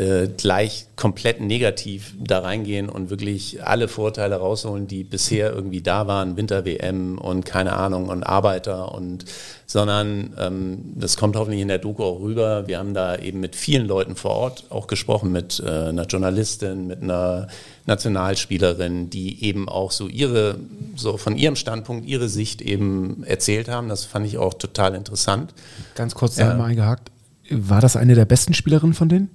[0.00, 6.06] äh, gleich komplett negativ da reingehen und wirklich alle Vorteile rausholen, die bisher irgendwie da
[6.06, 9.24] waren, Winter-WM und keine Ahnung und Arbeiter und
[9.66, 12.66] sondern ähm, das kommt hoffentlich in der Doku auch rüber.
[12.66, 16.86] Wir haben da eben mit vielen Leuten vor Ort auch gesprochen, mit äh, einer Journalistin,
[16.86, 17.48] mit einer
[17.84, 20.58] Nationalspielerin, die eben auch so ihre,
[20.96, 23.90] so von ihrem Standpunkt, ihre Sicht eben erzählt haben.
[23.90, 25.52] Das fand ich auch total interessant.
[25.94, 26.50] Ganz kurz da ja.
[26.52, 27.10] einmal eingehakt.
[27.50, 29.30] War das eine der besten Spielerinnen von denen?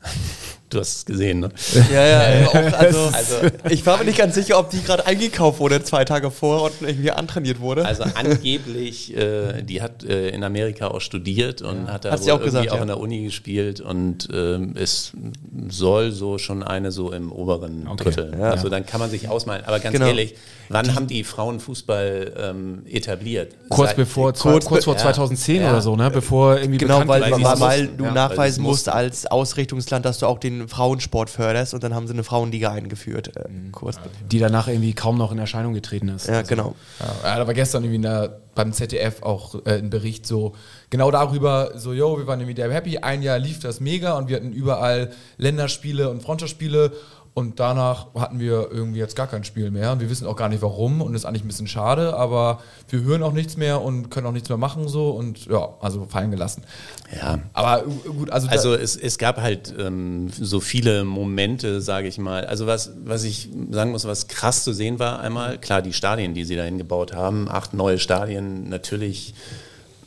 [0.00, 0.47] はい。
[0.70, 1.48] Du hast es gesehen, ne?
[1.90, 3.34] Ja, ja, auch, also, also,
[3.70, 6.86] ich war mir nicht ganz sicher, ob die gerade eingekauft wurde zwei Tage vorher und
[6.86, 7.86] irgendwie antrainiert wurde.
[7.86, 11.92] Also angeblich, äh, die hat äh, in Amerika auch studiert und ja.
[11.94, 12.82] hat da auch, irgendwie gesagt, auch ja.
[12.82, 15.12] in der Uni gespielt und ähm, es
[15.68, 18.04] soll so schon eine so im oberen okay.
[18.04, 18.36] Drittel.
[18.38, 18.50] Ja.
[18.50, 19.64] Also dann kann man sich ausmalen.
[19.64, 20.06] Aber ganz genau.
[20.06, 20.34] ehrlich,
[20.68, 23.54] wann die, haben die Frauen Fußball ähm, etabliert?
[23.70, 26.10] Kurz Seit, bevor, kurz, kurz vor 2010 oder so, ne?
[26.10, 30.38] Bevor irgendwie genau, weil, weil, weil, weil du nachweisen musst als Ausrichtungsland, dass du auch
[30.38, 33.36] den Frauensport förderst und dann haben sie eine Frauenliga eingeführt.
[33.36, 33.72] Äh, mhm.
[33.72, 34.00] kurz.
[34.30, 36.26] Die danach irgendwie kaum noch in Erscheinung getreten ist.
[36.26, 36.48] Ja, also.
[36.48, 36.74] genau.
[37.22, 40.54] Ja, da war gestern irgendwie der, beim ZDF auch äh, ein Bericht so
[40.90, 44.28] genau darüber, so, yo, wir waren irgendwie der happy, ein Jahr lief das mega und
[44.28, 46.92] wir hatten überall Länderspiele und Freundschaftsspiele
[47.38, 49.92] und danach hatten wir irgendwie jetzt gar kein Spiel mehr.
[49.92, 53.00] Und wir wissen auch gar nicht warum und ist eigentlich ein bisschen schade, aber wir
[53.02, 56.32] hören auch nichts mehr und können auch nichts mehr machen so und ja, also fallen
[56.32, 56.64] gelassen.
[57.16, 57.38] Ja.
[57.52, 58.48] Aber gut, also.
[58.48, 62.44] Also es, es gab halt ähm, so viele Momente, sage ich mal.
[62.44, 66.34] Also was, was ich sagen muss, was krass zu sehen war, einmal, klar, die Stadien,
[66.34, 69.32] die sie dahin gebaut haben, acht neue Stadien, natürlich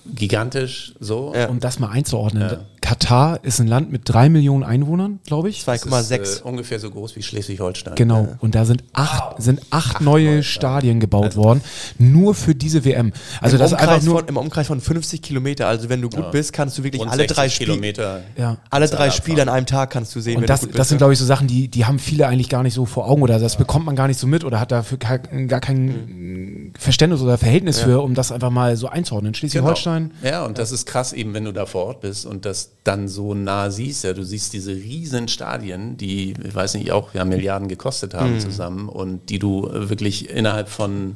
[0.05, 1.31] gigantisch so.
[1.33, 1.47] Ja.
[1.47, 2.43] Um das mal einzuordnen.
[2.43, 2.59] Ja.
[2.81, 5.61] Katar ist ein Land mit drei Millionen Einwohnern, glaube ich.
[5.61, 6.39] 2,6.
[6.39, 7.95] Äh, ungefähr so groß wie Schleswig-Holstein.
[7.95, 8.23] Genau.
[8.23, 8.37] Ja.
[8.39, 9.39] Und da sind acht, wow.
[9.39, 11.43] sind acht, acht neue, neue Stadien gebaut also.
[11.43, 11.61] worden,
[11.99, 13.13] nur für diese WM.
[13.39, 15.67] Also Im das Umkreis einfach nur von, im Umkreis von 50 Kilometer.
[15.67, 18.57] Also wenn du gut bist, kannst du wirklich alle drei Spiele, ja.
[18.69, 20.37] alle drei Spiele an einem Tag kannst du sehen.
[20.37, 22.73] Und das, das sind glaube ich so Sachen, die die haben viele eigentlich gar nicht
[22.73, 25.19] so vor Augen oder das bekommt man gar nicht so mit oder hat dafür gar,
[25.19, 26.73] gar kein mhm.
[26.77, 29.33] Verständnis oder Verhältnis für, um das einfach mal so einzuordnen.
[29.33, 30.11] Schleswig-Holstein.
[30.21, 30.33] Genau.
[30.33, 33.07] Ja, und das ist krass eben, wenn du da vor Ort bist und das dann
[33.07, 34.03] so nah siehst.
[34.03, 38.35] Ja, du siehst diese riesen Stadien, die, ich weiß nicht, auch ja Milliarden gekostet haben
[38.35, 38.39] mhm.
[38.39, 41.15] zusammen und die du wirklich innerhalb von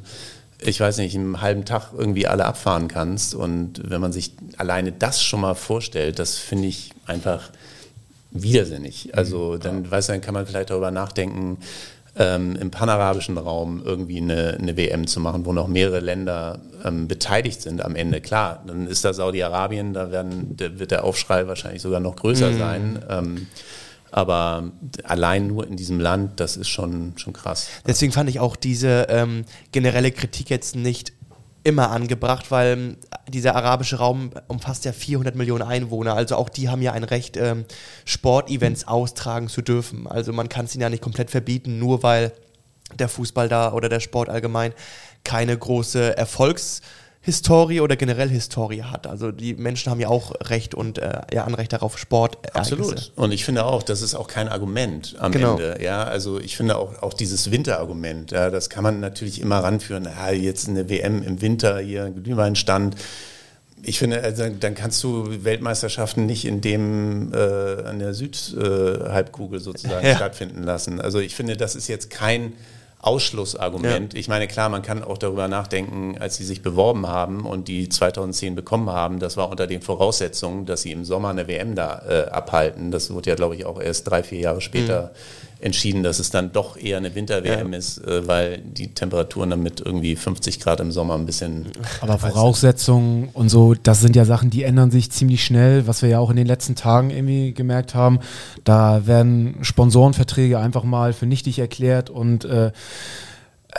[0.58, 3.34] ich weiß nicht, einen halben Tag irgendwie alle abfahren kannst.
[3.34, 7.50] Und wenn man sich alleine das schon mal vorstellt, das finde ich einfach
[8.30, 9.10] widersinnig.
[9.14, 9.60] Also mhm.
[9.60, 11.58] dann, weißt du, dann kann man vielleicht darüber nachdenken,
[12.18, 17.08] ähm, im panarabischen Raum irgendwie eine, eine, WM zu machen, wo noch mehrere Länder ähm,
[17.08, 18.20] beteiligt sind am Ende.
[18.20, 22.50] Klar, dann ist da Saudi-Arabien, da werden, da wird der Aufschrei wahrscheinlich sogar noch größer
[22.50, 22.58] mhm.
[22.58, 23.04] sein.
[23.08, 23.46] Ähm,
[24.10, 24.72] aber
[25.04, 27.68] allein nur in diesem Land, das ist schon, schon krass.
[27.86, 31.12] Deswegen fand ich auch diese ähm, generelle Kritik jetzt nicht
[31.66, 32.96] immer angebracht, weil ähm,
[33.28, 36.14] dieser arabische Raum umfasst ja 400 Millionen Einwohner.
[36.14, 37.64] Also auch die haben ja ein Recht, ähm,
[38.04, 40.06] Sportevents austragen zu dürfen.
[40.06, 42.32] Also man kann es ihnen ja nicht komplett verbieten, nur weil
[43.00, 44.72] der Fußball da oder der Sport allgemein
[45.24, 46.82] keine große Erfolgs-
[47.26, 49.08] Historie oder generell Historie hat.
[49.08, 52.38] Also die Menschen haben ja auch Recht und äh, ja, Anrecht darauf, Sport.
[52.54, 53.10] Absolut.
[53.16, 55.54] Und ich finde auch, das ist auch kein Argument am genau.
[55.54, 55.82] Ende.
[55.82, 60.04] Ja, also ich finde auch, auch dieses Winterargument, ja, das kann man natürlich immer ranführen.
[60.04, 62.94] Ja, jetzt eine WM im Winter, hier Glühweinstand.
[63.82, 70.06] Ich finde, also, dann kannst du Weltmeisterschaften nicht in dem äh, an der Südhalbkugel sozusagen
[70.06, 70.14] ja.
[70.14, 71.00] stattfinden lassen.
[71.00, 72.52] Also ich finde, das ist jetzt kein
[73.06, 74.14] Ausschlussargument.
[74.14, 74.18] Ja.
[74.18, 77.88] Ich meine, klar, man kann auch darüber nachdenken, als sie sich beworben haben und die
[77.88, 82.02] 2010 bekommen haben, das war unter den Voraussetzungen, dass sie im Sommer eine WM da
[82.08, 82.90] äh, abhalten.
[82.90, 86.30] Das wurde ja, glaube ich, auch erst drei, vier Jahre später mhm entschieden, dass es
[86.30, 87.78] dann doch eher eine Winter-WM ja.
[87.78, 91.66] ist, äh, weil die Temperaturen dann mit irgendwie 50 Grad im Sommer ein bisschen.
[92.00, 96.08] Aber Voraussetzungen und so, das sind ja Sachen, die ändern sich ziemlich schnell, was wir
[96.08, 98.20] ja auch in den letzten Tagen irgendwie gemerkt haben.
[98.64, 102.72] Da werden Sponsorenverträge einfach mal für nichtig erklärt und äh,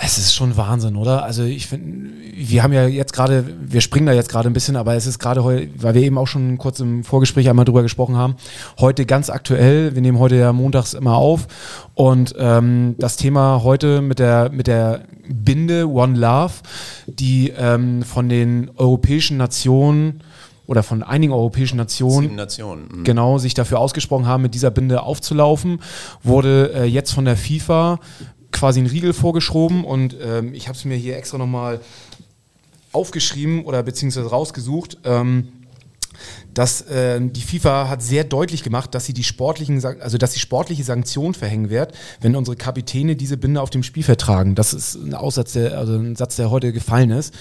[0.01, 1.23] es ist schon Wahnsinn, oder?
[1.23, 4.75] Also ich finde, wir haben ja jetzt gerade, wir springen da jetzt gerade ein bisschen,
[4.75, 7.83] aber es ist gerade heute, weil wir eben auch schon kurz im Vorgespräch einmal drüber
[7.83, 8.35] gesprochen haben,
[8.79, 11.47] heute ganz aktuell, wir nehmen heute ja montags immer auf
[11.93, 16.53] und ähm, das Thema heute mit der, mit der Binde One Love,
[17.07, 20.21] die ähm, von den europäischen Nationen
[20.67, 22.89] oder von einigen europäischen Nationen, Nationen.
[22.91, 23.03] Mhm.
[23.03, 25.79] genau sich dafür ausgesprochen haben, mit dieser Binde aufzulaufen,
[26.23, 27.99] wurde äh, jetzt von der FIFA
[28.57, 31.79] quasi einen Riegel vorgeschoben und ähm, ich habe es mir hier extra nochmal
[32.91, 34.97] aufgeschrieben oder beziehungsweise rausgesucht.
[35.03, 35.49] Ähm,
[36.53, 40.39] dass äh, die FIFA hat sehr deutlich gemacht, dass sie die sportlichen, also dass sie
[40.39, 44.55] sportliche Sanktionen verhängen wird, wenn unsere Kapitäne diese Binde auf dem Spiel vertragen.
[44.55, 47.33] Das ist ein Aussatz, der, also ein Satz, der heute gefallen ist.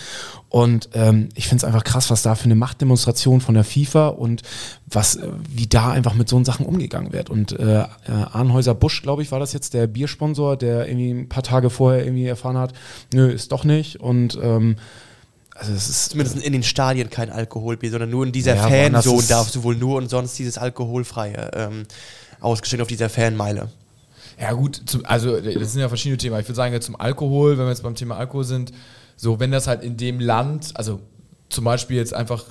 [0.49, 4.09] Und ähm, ich finde es einfach krass, was da für eine Machtdemonstration von der FIFA
[4.09, 4.43] und
[4.87, 7.31] was, äh, wie da einfach mit so Sachen umgegangen wird.
[7.31, 11.29] Und äh, äh, Arnhäuser Busch, glaube ich, war das jetzt der Biersponsor, der irgendwie ein
[11.29, 12.75] paar Tage vorher irgendwie erfahren hat,
[13.12, 14.01] nö, ist doch nicht.
[14.01, 14.77] Und ähm,
[15.59, 19.23] also es ist zumindest in den Stadien kein Alkoholbier, sondern nur in dieser ja, Fanzone
[19.27, 21.83] darfst du wohl nur und sonst dieses alkoholfreie ähm,
[22.40, 23.71] ausgestellt auf dieser Fanmeile.
[24.40, 26.38] Ja gut, zum, also das sind ja verschiedene Themen.
[26.38, 28.73] Ich würde sagen, zum Alkohol, wenn wir jetzt beim Thema Alkohol sind,
[29.16, 31.01] so wenn das halt in dem Land, also
[31.49, 32.45] zum Beispiel jetzt einfach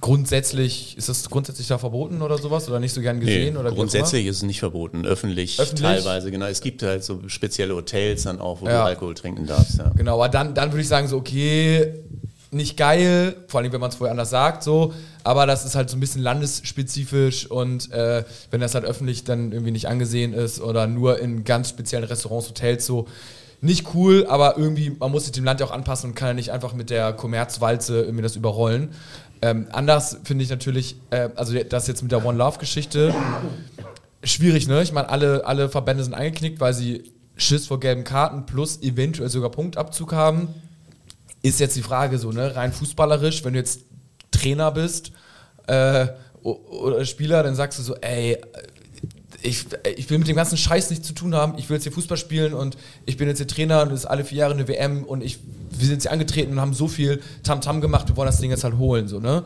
[0.00, 3.54] grundsätzlich, ist das grundsätzlich da verboten oder sowas oder nicht so gern gesehen?
[3.54, 6.46] Nee, oder grundsätzlich ist es nicht verboten, öffentlich, öffentlich, teilweise, genau.
[6.46, 8.82] Es gibt halt so spezielle Hotels dann auch, wo ja.
[8.82, 9.78] du Alkohol trinken darfst.
[9.78, 9.90] Ja.
[9.96, 11.94] Genau, aber dann, dann würde ich sagen, so okay,
[12.54, 15.90] nicht geil, vor allem wenn man es vorher anders sagt, so, aber das ist halt
[15.90, 20.60] so ein bisschen landesspezifisch und äh, wenn das halt öffentlich dann irgendwie nicht angesehen ist
[20.60, 23.06] oder nur in ganz speziellen Restaurants, Hotels so,
[23.60, 26.34] nicht cool, aber irgendwie, man muss sich dem Land ja auch anpassen und kann ja
[26.34, 28.90] nicht einfach mit der Kommerzwalze irgendwie das überrollen.
[29.40, 33.14] Ähm, anders finde ich natürlich, äh, also das jetzt mit der One Love-Geschichte,
[34.22, 34.82] schwierig, ne?
[34.82, 37.04] Ich meine, alle, alle Verbände sind eingeknickt, weil sie
[37.36, 40.48] Schiss vor gelben Karten plus eventuell sogar Punktabzug haben
[41.44, 43.80] ist jetzt die Frage so, ne, rein fußballerisch, wenn du jetzt
[44.30, 45.12] Trainer bist
[45.66, 46.06] äh,
[46.42, 48.38] oder Spieler, dann sagst du so, ey,
[49.42, 51.92] ich, ich will mit dem ganzen Scheiß nichts zu tun haben, ich will jetzt hier
[51.92, 54.66] Fußball spielen und ich bin jetzt hier Trainer und es ist alle vier Jahre eine
[54.68, 55.38] WM und ich,
[55.70, 58.40] wir sind jetzt hier angetreten und haben so viel Tamtam -Tam gemacht, wir wollen das
[58.40, 59.44] Ding jetzt halt holen, so, ne?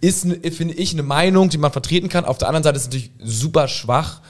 [0.00, 2.24] Ist, finde ich, eine Meinung, die man vertreten kann.
[2.24, 4.22] Auf der anderen Seite ist es natürlich super schwach,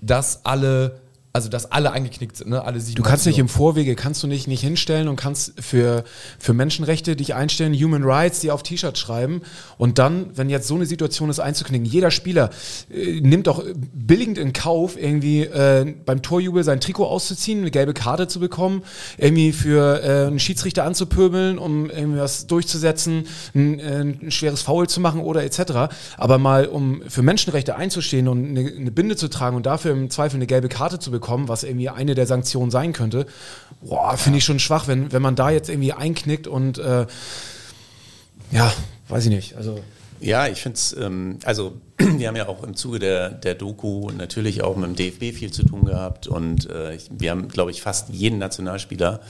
[0.00, 1.00] dass alle
[1.36, 2.64] also dass alle angeknickt sind, ne?
[2.64, 2.96] alle sieben.
[2.96, 6.02] Du kannst nicht im Vorwege, kannst du nicht, nicht hinstellen und kannst für,
[6.38, 9.42] für Menschenrechte dich einstellen, Human Rights, die auf T-Shirts schreiben
[9.76, 11.84] und dann, wenn jetzt so eine Situation ist, einzuknicken.
[11.84, 12.48] Jeder Spieler
[12.90, 17.92] äh, nimmt auch billigend in Kauf, irgendwie äh, beim Torjubel sein Trikot auszuziehen, eine gelbe
[17.92, 18.82] Karte zu bekommen,
[19.18, 25.00] irgendwie für äh, einen Schiedsrichter anzupöbeln, um irgendwas durchzusetzen, ein, äh, ein schweres Foul zu
[25.02, 25.94] machen oder etc.
[26.16, 30.08] Aber mal, um für Menschenrechte einzustehen und eine, eine Binde zu tragen und dafür im
[30.08, 33.26] Zweifel eine gelbe Karte zu bekommen, bekommen, was irgendwie eine der Sanktionen sein könnte.
[33.82, 37.06] Boah, finde ich schon schwach, wenn, wenn man da jetzt irgendwie einknickt und äh,
[38.52, 38.72] ja,
[39.08, 39.56] weiß ich nicht.
[39.56, 39.80] Also
[40.20, 44.10] ja, ich finde es, ähm, also wir haben ja auch im Zuge der, der Doku
[44.16, 47.82] natürlich auch mit dem DFB viel zu tun gehabt und äh, wir haben, glaube ich,
[47.82, 49.20] fast jeden Nationalspieler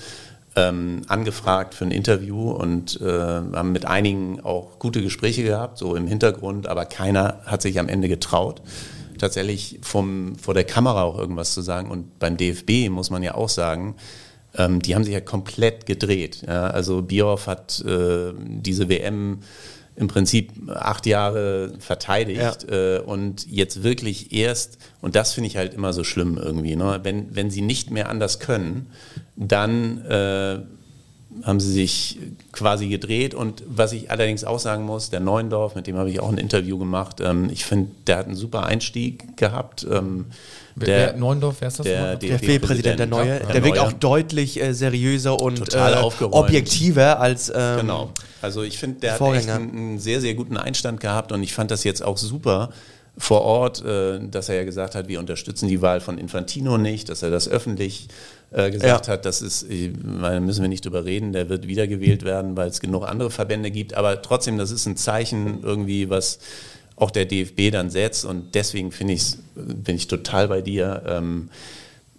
[0.55, 5.97] ähm, angefragt für ein Interview und äh, haben mit einigen auch gute Gespräche gehabt, so
[5.97, 8.61] im Hintergrund, aber keiner hat sich am Ende getraut
[9.19, 11.91] tatsächlich vom, vor der Kamera auch irgendwas zu sagen.
[11.91, 13.97] Und beim DFB muss man ja auch sagen,
[14.57, 16.43] ähm, die haben sich ja komplett gedreht.
[16.47, 16.69] Ja?
[16.69, 19.41] Also Bierhoff hat äh, diese WM
[19.97, 22.97] im Prinzip acht Jahre verteidigt ja.
[22.97, 27.01] äh, und jetzt wirklich erst, und das finde ich halt immer so schlimm irgendwie, ne?
[27.03, 28.91] wenn, wenn sie nicht mehr anders können,
[29.37, 30.61] dann äh,
[31.43, 32.19] haben sie sich
[32.53, 33.35] quasi gedreht.
[33.35, 36.39] Und was ich allerdings auch sagen muss, der Neuendorf, mit dem habe ich auch ein
[36.39, 39.87] Interview gemacht, ähm, ich finde, der hat einen super Einstieg gehabt.
[39.91, 40.27] Ähm,
[40.75, 41.87] der, wer, Neuendorf, wer ist das?
[41.87, 43.39] Der DFB-Präsident, der Neue.
[43.41, 48.11] Der, der wirkt auch deutlich äh, seriöser und äh, objektiver als ähm, Genau.
[48.43, 49.55] Also ich finde, der Vorgänger.
[49.55, 52.19] hat echt einen, einen sehr, sehr guten Einstand gehabt und ich fand das jetzt auch
[52.19, 52.71] super,
[53.19, 57.09] vor Ort, äh, dass er ja gesagt hat, wir unterstützen die Wahl von Infantino nicht,
[57.09, 58.09] dass er das öffentlich
[58.51, 59.13] äh, gesagt ja.
[59.13, 62.81] hat, das ist, da müssen wir nicht drüber reden, der wird wiedergewählt werden, weil es
[62.81, 63.95] genug andere Verbände gibt.
[63.95, 66.39] Aber trotzdem, das ist ein Zeichen irgendwie, was
[66.97, 68.25] auch der DFB dann setzt.
[68.25, 71.03] Und deswegen finde ich, bin ich total bei dir.
[71.07, 71.51] Ähm,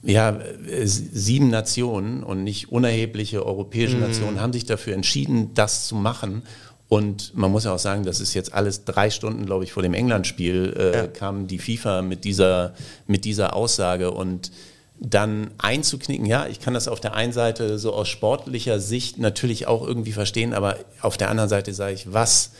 [0.03, 0.39] ja,
[0.85, 4.03] sieben Nationen und nicht unerhebliche europäische mhm.
[4.03, 6.43] Nationen haben sich dafür entschieden, das zu machen.
[6.87, 9.83] Und man muss ja auch sagen, das ist jetzt alles drei Stunden, glaube ich, vor
[9.83, 11.07] dem England-Spiel, äh, ja.
[11.07, 12.73] kam die FIFA mit dieser,
[13.07, 14.11] mit dieser Aussage.
[14.11, 14.51] Und
[14.99, 19.67] dann einzuknicken, ja, ich kann das auf der einen Seite so aus sportlicher Sicht natürlich
[19.67, 22.51] auch irgendwie verstehen, aber auf der anderen Seite sage ich, was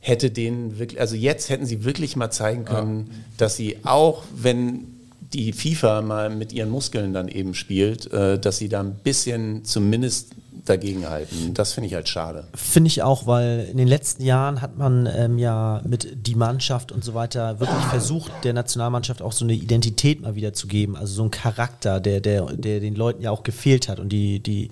[0.00, 3.14] hätte denen wirklich, also jetzt hätten sie wirklich mal zeigen können, ja.
[3.38, 4.84] dass sie auch, wenn
[5.32, 9.64] die FIFA mal mit ihren Muskeln dann eben spielt, äh, dass sie da ein bisschen
[9.64, 10.30] zumindest
[10.68, 11.54] dagegenhalten.
[11.54, 12.44] Das finde ich halt schade.
[12.54, 16.92] Finde ich auch, weil in den letzten Jahren hat man ähm, ja mit die Mannschaft
[16.92, 20.96] und so weiter wirklich versucht, der Nationalmannschaft auch so eine Identität mal wieder zu geben,
[20.96, 24.40] also so ein Charakter, der, der, der den Leuten ja auch gefehlt hat und die,
[24.40, 24.70] die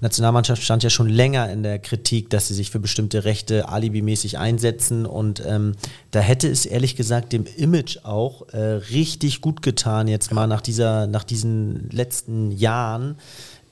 [0.00, 4.38] Nationalmannschaft stand ja schon länger in der Kritik, dass sie sich für bestimmte Rechte alibimäßig
[4.38, 5.74] einsetzen und ähm,
[6.10, 10.62] da hätte es ehrlich gesagt dem Image auch äh, richtig gut getan, jetzt mal nach
[10.62, 13.16] dieser, nach diesen letzten Jahren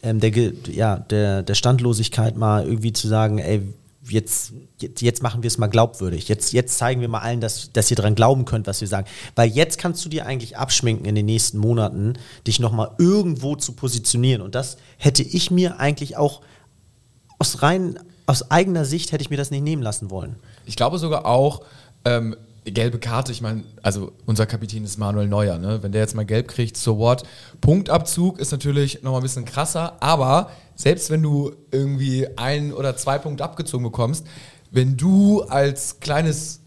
[0.02, 0.30] ähm, der,
[0.70, 3.62] ja, der, der Standlosigkeit mal irgendwie zu sagen, ey,
[4.08, 6.28] jetzt, jetzt, jetzt machen wir es mal glaubwürdig.
[6.28, 9.06] Jetzt, jetzt zeigen wir mal allen, dass, dass ihr dran glauben könnt, was wir sagen.
[9.34, 12.14] Weil jetzt kannst du dir eigentlich abschminken in den nächsten Monaten,
[12.46, 14.42] dich nochmal irgendwo zu positionieren.
[14.42, 16.40] Und das hätte ich mir eigentlich auch
[17.38, 20.36] aus rein, aus eigener Sicht hätte ich mir das nicht nehmen lassen wollen.
[20.66, 21.62] Ich glaube sogar auch,
[22.04, 22.36] ähm,
[22.72, 25.82] gelbe Karte, ich meine, also unser Kapitän ist Manuel Neuer, ne?
[25.82, 27.22] Wenn der jetzt mal gelb kriegt, so what?
[27.60, 33.18] Punktabzug ist natürlich nochmal ein bisschen krasser, aber selbst wenn du irgendwie ein oder zwei
[33.18, 34.26] Punkte abgezogen bekommst,
[34.70, 36.60] wenn du als kleines,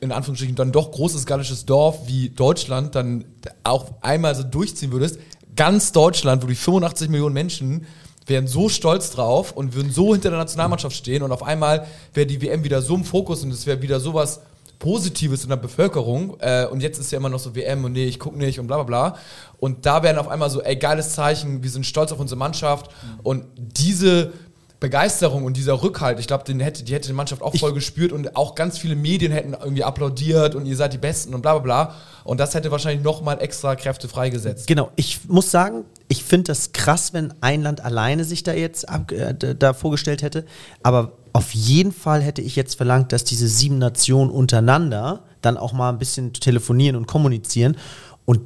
[0.00, 3.24] in Anführungsstrichen, dann doch großes gallisches Dorf wie Deutschland dann
[3.64, 5.18] auch einmal so durchziehen würdest,
[5.56, 7.86] ganz Deutschland, wo die 85 Millionen Menschen
[8.26, 12.26] wären so stolz drauf und würden so hinter der Nationalmannschaft stehen und auf einmal wäre
[12.26, 14.40] die WM wieder so im Fokus und es wäre wieder sowas
[14.82, 18.04] Positives in der Bevölkerung äh, und jetzt ist ja immer noch so WM und nee,
[18.04, 19.18] ich gucke nicht und bla bla bla.
[19.60, 22.90] Und da wären auf einmal so, ey, geiles Zeichen, wir sind stolz auf unsere Mannschaft
[23.22, 24.32] und diese
[24.80, 28.34] Begeisterung und dieser Rückhalt, ich glaube, hätte, die hätte die Mannschaft auch voll gespürt und
[28.34, 31.62] auch ganz viele Medien hätten irgendwie applaudiert und ihr seid die Besten und bla bla
[31.62, 31.94] bla.
[32.24, 34.66] Und das hätte wahrscheinlich nochmal extra Kräfte freigesetzt.
[34.66, 38.88] Genau, ich muss sagen, ich finde das krass, wenn ein Land alleine sich da jetzt
[38.88, 40.44] ab, äh, da vorgestellt hätte.
[40.82, 45.72] Aber auf jeden Fall hätte ich jetzt verlangt, dass diese sieben Nationen untereinander dann auch
[45.72, 47.76] mal ein bisschen telefonieren und kommunizieren.
[48.24, 48.40] Und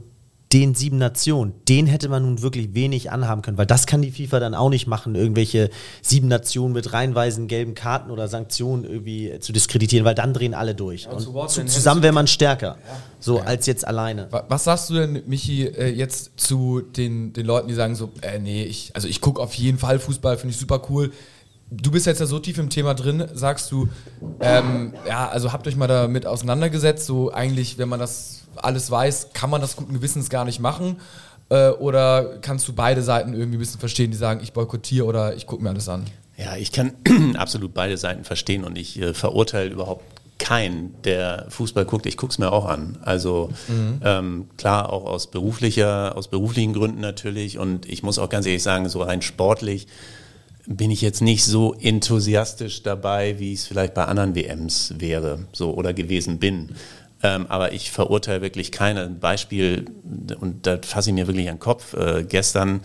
[0.52, 4.12] den sieben Nationen, den hätte man nun wirklich wenig anhaben können, weil das kann die
[4.12, 5.70] FIFA dann auch nicht machen, irgendwelche
[6.02, 10.76] sieben Nationen mit reinweisen gelben Karten oder Sanktionen irgendwie zu diskreditieren, weil dann drehen alle
[10.76, 11.08] durch.
[11.08, 12.96] Und zu, zusammen wäre man stärker, ja.
[13.18, 13.44] so ja.
[13.44, 14.28] als jetzt alleine.
[14.48, 18.38] Was sagst du denn, Michi, äh, jetzt zu den, den Leuten, die sagen so, äh,
[18.38, 21.10] nee, ich, also ich gucke auf jeden Fall Fußball, finde ich super cool.
[21.70, 23.88] Du bist jetzt ja so tief im Thema drin, sagst du,
[24.40, 29.30] ähm, ja, also habt euch mal damit auseinandergesetzt, so eigentlich, wenn man das alles weiß,
[29.32, 30.96] kann man das guten Gewissens gar nicht machen?
[31.48, 35.34] Äh, oder kannst du beide Seiten irgendwie ein bisschen verstehen, die sagen, ich boykottiere oder
[35.34, 36.04] ich gucke mir alles an?
[36.36, 36.92] Ja, ich kann
[37.36, 40.04] absolut beide Seiten verstehen und ich äh, verurteile überhaupt
[40.38, 42.06] keinen, der Fußball guckt.
[42.06, 42.98] Ich gucke es mir auch an.
[43.02, 44.00] Also mhm.
[44.04, 47.58] ähm, klar, auch aus beruflicher, aus beruflichen Gründen natürlich.
[47.58, 49.88] Und ich muss auch ganz ehrlich sagen, so rein sportlich
[50.66, 55.74] bin ich jetzt nicht so enthusiastisch dabei, wie es vielleicht bei anderen WMs wäre, so
[55.74, 56.74] oder gewesen bin.
[57.22, 59.08] Ähm, aber ich verurteile wirklich keine.
[59.08, 59.86] Beispiel,
[60.40, 61.94] und da fasse ich mir wirklich an den Kopf.
[61.94, 62.80] Äh, gestern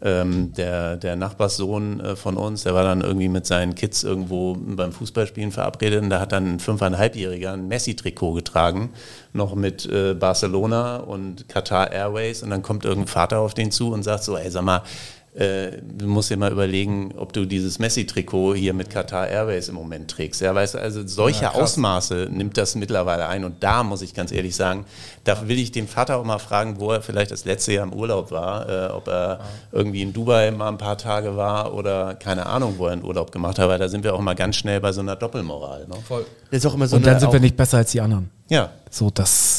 [0.00, 4.54] ähm, der, der Nachbarssohn äh, von uns, der war dann irgendwie mit seinen Kids irgendwo
[4.54, 8.90] beim Fußballspielen verabredet und da hat dann ein fünfeinhalbjähriger ein Messi-Trikot getragen,
[9.32, 13.92] noch mit äh, Barcelona und Qatar Airways und dann kommt irgendein Vater auf den zu
[13.92, 14.82] und sagt so, ey, sag mal,
[15.38, 19.76] äh, du musst dir mal überlegen, ob du dieses Messi-Trikot hier mit Qatar Airways im
[19.76, 20.40] Moment trägst.
[20.40, 23.44] Ja, weißt du, also solche ja, Ausmaße nimmt das mittlerweile ein.
[23.44, 24.84] Und da muss ich ganz ehrlich sagen,
[25.22, 27.92] da will ich den Vater auch mal fragen, wo er vielleicht das letzte Jahr im
[27.92, 29.40] Urlaub war, äh, ob er ja.
[29.70, 33.30] irgendwie in Dubai mal ein paar Tage war oder keine Ahnung, wo er einen Urlaub
[33.30, 35.86] gemacht hat, weil da sind wir auch mal ganz schnell bei so einer Doppelmoral.
[35.86, 35.94] Ne?
[36.06, 36.26] Voll.
[36.50, 38.30] ist auch immer so Und dann sind wir nicht besser als die anderen.
[38.48, 38.70] Ja.
[38.90, 39.57] So, das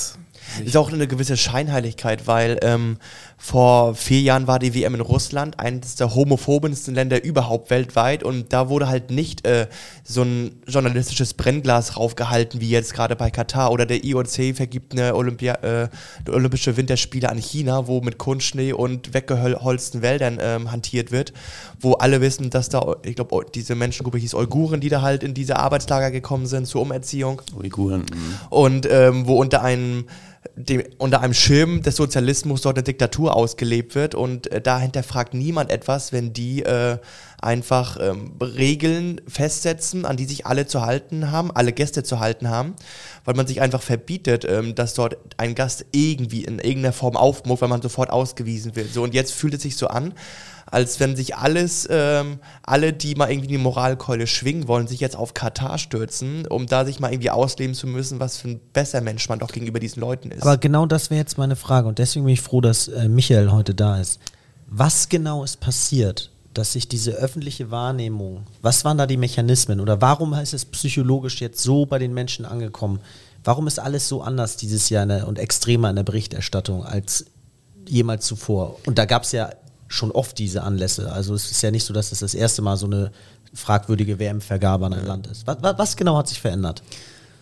[0.62, 2.98] ist auch eine gewisse Scheinheiligkeit, weil ähm,
[3.38, 8.52] vor vier Jahren war die WM in Russland eines der homophobensten Länder überhaupt weltweit und
[8.52, 9.68] da wurde halt nicht äh,
[10.04, 15.16] so ein journalistisches Brennglas raufgehalten wie jetzt gerade bei Katar oder der IOC vergibt eine
[15.16, 15.90] Olympia, äh,
[16.30, 21.34] Olympische Winterspiele an China, wo mit Kunstschnee und weggeholzten Wäldern ähm, hantiert wird,
[21.80, 25.34] wo alle wissen, dass da, ich glaube, diese Menschengruppe hieß Uiguren, die da halt in
[25.34, 27.42] diese Arbeitslager gekommen sind zur Umerziehung.
[27.58, 28.02] Uiguren.
[28.02, 28.36] Mhm.
[28.50, 30.06] Und ähm, wo unter einem
[30.56, 35.34] dem, unter einem Schirm des Sozialismus dort eine Diktatur ausgelebt wird und äh, dahinter fragt
[35.34, 36.98] niemand etwas, wenn die äh,
[37.42, 42.50] einfach ähm, Regeln festsetzen, an die sich alle zu halten haben, alle Gäste zu halten
[42.50, 42.76] haben,
[43.26, 47.62] weil man sich einfach verbietet, ähm, dass dort ein Gast irgendwie in irgendeiner Form aufmuckt,
[47.62, 48.94] weil man sofort ausgewiesen wird.
[48.94, 50.14] So und jetzt fühlt es sich so an,
[50.72, 55.16] als wenn sich alles, ähm, alle, die mal irgendwie die Moralkeule schwingen wollen, sich jetzt
[55.16, 59.02] auf Katar stürzen, um da sich mal irgendwie ausleben zu müssen, was für ein besser
[59.02, 60.44] Mensch man doch gegenüber diesen Leuten ist.
[60.44, 63.52] Aber genau das wäre jetzt meine Frage und deswegen bin ich froh, dass äh, Michael
[63.52, 64.20] heute da ist.
[64.68, 70.02] Was genau ist passiert, dass sich diese öffentliche Wahrnehmung, was waren da die Mechanismen oder
[70.02, 73.00] warum ist es psychologisch jetzt so bei den Menschen angekommen?
[73.44, 77.26] Warum ist alles so anders dieses Jahr der, und extremer in der Berichterstattung als
[77.88, 78.76] jemals zuvor?
[78.86, 79.50] Und da gab es ja
[79.90, 81.12] schon oft diese Anlässe.
[81.12, 83.12] Also es ist ja nicht so, dass es das erste Mal so eine
[83.54, 85.46] fragwürdige WM-Vergabe an ein Land ist.
[85.48, 86.84] Was, was, genau hat sich verändert?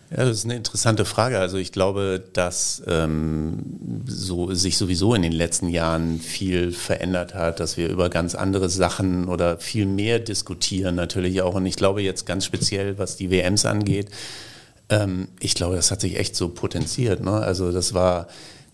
[0.09, 1.37] Ja, das ist eine interessante Frage.
[1.37, 7.59] Also ich glaube, dass ähm, so, sich sowieso in den letzten Jahren viel verändert hat,
[7.59, 11.55] dass wir über ganz andere Sachen oder viel mehr diskutieren natürlich auch.
[11.55, 14.09] Und ich glaube jetzt ganz speziell, was die WMs angeht,
[14.89, 17.21] ähm, ich glaube, das hat sich echt so potenziert.
[17.21, 17.33] Ne?
[17.33, 18.27] Also das war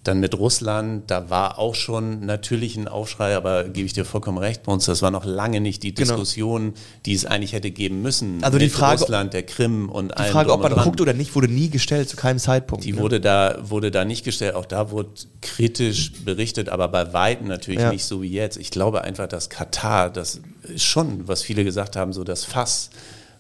[0.03, 4.37] Dann mit Russland, da war auch schon natürlich ein Aufschrei, aber gebe ich dir vollkommen
[4.37, 6.09] recht, bei uns, das war noch lange nicht die genau.
[6.09, 6.77] Diskussion, genau.
[7.05, 8.43] die es eigentlich hätte geben müssen.
[8.43, 11.47] Also die Frage, Russland, der Krim und Die Frage, ob man guckt oder nicht, wurde
[11.47, 12.83] nie gestellt, zu keinem Zeitpunkt.
[12.83, 12.99] Die ne?
[12.99, 15.09] wurde, da, wurde da nicht gestellt, auch da wurde
[15.41, 17.91] kritisch berichtet, aber bei Weitem natürlich ja.
[17.91, 18.57] nicht so wie jetzt.
[18.57, 22.89] Ich glaube einfach, dass Katar, das ist schon, was viele gesagt haben, so das Fass,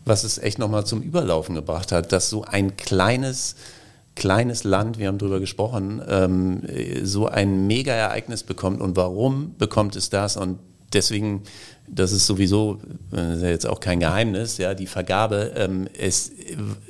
[0.05, 3.55] was es echt nochmal zum Überlaufen gebracht hat, dass so ein kleines
[4.15, 6.61] kleines Land, wir haben darüber gesprochen, ähm,
[7.03, 10.59] so ein Mega-Ereignis bekommt und warum bekommt es das und
[10.93, 11.43] deswegen,
[11.87, 12.79] das ist sowieso,
[13.11, 16.31] das ist ja jetzt auch kein Geheimnis, ja, die Vergabe, ähm, es,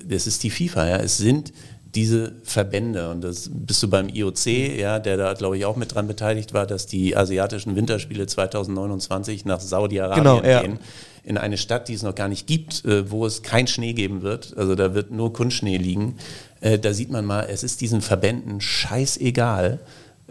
[0.05, 1.53] das ist die FIFA, ja, es sind
[1.95, 4.47] diese Verbände und das bist du beim IOC,
[4.77, 9.45] ja, der da glaube ich auch mit dran beteiligt war, dass die asiatischen Winterspiele 2029
[9.45, 10.61] nach Saudi-Arabien genau, ja.
[10.61, 10.79] gehen
[11.23, 14.21] in eine Stadt, die es noch gar nicht gibt, äh, wo es kein Schnee geben
[14.23, 14.57] wird.
[14.57, 16.15] Also da wird nur Kunstschnee liegen.
[16.63, 19.79] Äh, da sieht man mal, es ist diesen Verbänden scheißegal,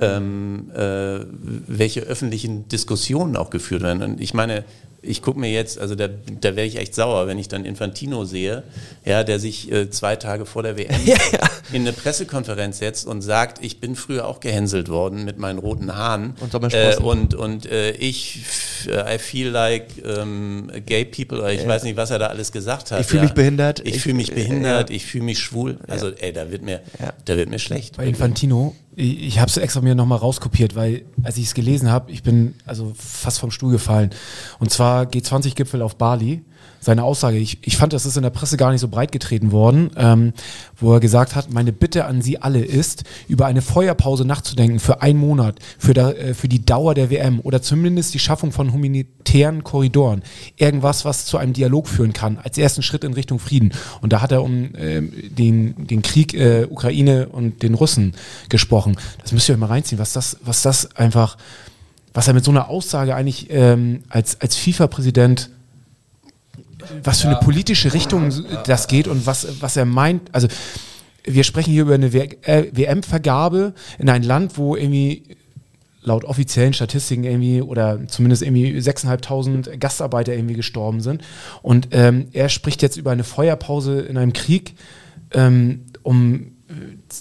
[0.00, 1.20] ähm, äh,
[1.66, 4.02] welche öffentlichen Diskussionen auch geführt werden.
[4.02, 4.64] Und ich meine,
[5.02, 8.24] ich gucke mir jetzt, also da, da wäre ich echt sauer, wenn ich dann Infantino
[8.24, 8.62] sehe,
[9.04, 11.40] ja, der sich äh, zwei Tage vor der WM ja, ja.
[11.72, 15.94] in eine Pressekonferenz setzt und sagt, ich bin früher auch gehänselt worden mit meinen roten
[15.96, 18.42] Haaren und, äh, und, und äh, ich,
[18.86, 21.68] I feel like ähm, gay people, oder ich ja.
[21.68, 23.00] weiß nicht, was er da alles gesagt hat.
[23.00, 23.80] Ich fühle mich behindert.
[23.80, 25.78] Ich, ich fühle mich behindert, ich fühle mich schwul.
[25.88, 26.80] Also ey, da wird mir,
[27.24, 27.96] da wird mir schlecht.
[27.96, 32.12] Bei Infantino ich habe es extra mir nochmal rauskopiert, weil als ich es gelesen habe,
[32.12, 34.10] ich bin also fast vom Stuhl gefallen.
[34.58, 36.42] Und zwar G20-Gipfel auf Bali
[36.82, 37.38] seine Aussage.
[37.38, 40.32] Ich, ich fand, das ist in der Presse gar nicht so breit getreten worden, ähm,
[40.76, 45.00] wo er gesagt hat, meine Bitte an Sie alle ist, über eine Feuerpause nachzudenken für
[45.00, 48.72] einen Monat, für, der, äh, für die Dauer der WM oder zumindest die Schaffung von
[48.72, 50.22] humanitären Korridoren.
[50.56, 53.72] Irgendwas, was zu einem Dialog führen kann, als ersten Schritt in Richtung Frieden.
[54.00, 58.14] Und da hat er um äh, den, den Krieg äh, Ukraine und den Russen
[58.48, 58.96] gesprochen.
[59.22, 61.38] Das müsst ihr euch mal reinziehen, was das, was das einfach,
[62.12, 65.50] was er mit so einer Aussage eigentlich ähm, als, als FIFA-Präsident
[67.02, 68.32] was für eine politische Richtung
[68.66, 70.34] das geht und was, was er meint.
[70.34, 70.48] Also
[71.24, 75.36] wir sprechen hier über eine WM-Vergabe äh, in ein Land, wo irgendwie
[76.02, 81.22] laut offiziellen Statistiken irgendwie oder zumindest irgendwie 6.500 Gastarbeiter irgendwie gestorben sind.
[81.62, 84.74] Und ähm, er spricht jetzt über eine Feuerpause in einem Krieg,
[85.32, 86.72] ähm, um äh,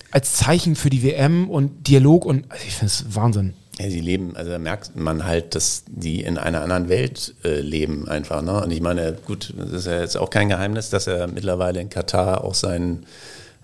[0.10, 3.54] als Zeichen für die WM und Dialog und also ich finde es Wahnsinn.
[3.82, 7.62] Ja, sie leben, also da merkt man halt, dass die in einer anderen Welt äh,
[7.62, 8.42] leben einfach.
[8.42, 8.64] Ne?
[8.64, 11.90] Und ich meine, gut, das ist ja jetzt auch kein Geheimnis, dass er mittlerweile in
[11.90, 13.06] Katar auch seinen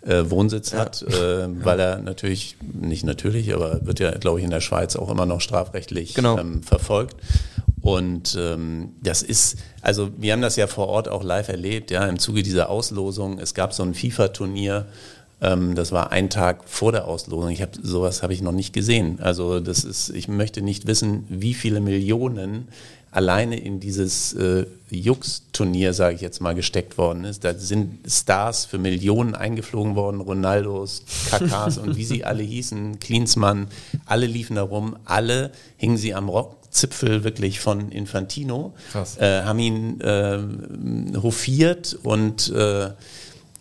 [0.02, 0.80] äh, Wohnsitz ja.
[0.80, 1.50] hat, äh, ja.
[1.64, 5.26] weil er natürlich, nicht natürlich, aber wird ja, glaube ich, in der Schweiz auch immer
[5.26, 6.40] noch strafrechtlich genau.
[6.40, 7.18] ähm, verfolgt.
[7.82, 12.06] Und ähm, das ist, also wir haben das ja vor Ort auch live erlebt, ja,
[12.06, 13.40] im Zuge dieser Auslosung.
[13.40, 14.88] Es gab so ein FIFA-Turnier,
[15.40, 17.52] das war ein Tag vor der Auslosung.
[17.52, 19.20] Ich habe sowas habe ich noch nicht gesehen.
[19.22, 22.68] Also das ist, ich möchte nicht wissen, wie viele Millionen
[23.12, 27.44] alleine in dieses äh, Jux-Turnier, sage ich jetzt mal, gesteckt worden ist.
[27.44, 33.68] Da sind Stars für Millionen eingeflogen worden, Ronaldos, Kakas und wie sie alle hießen, Klinsmann,
[34.06, 38.74] alle liefen da rum, alle hingen sie am Rockzipfel wirklich von Infantino,
[39.20, 40.40] äh, haben ihn äh,
[41.22, 42.92] hofiert und äh,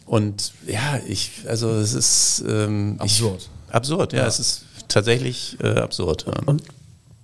[0.07, 3.51] und ja, ich, also es ist ähm, absurd.
[3.69, 6.27] Ich, absurd, ja, ja, es ist tatsächlich äh, absurd.
[6.27, 6.35] Ja.
[6.47, 6.63] Und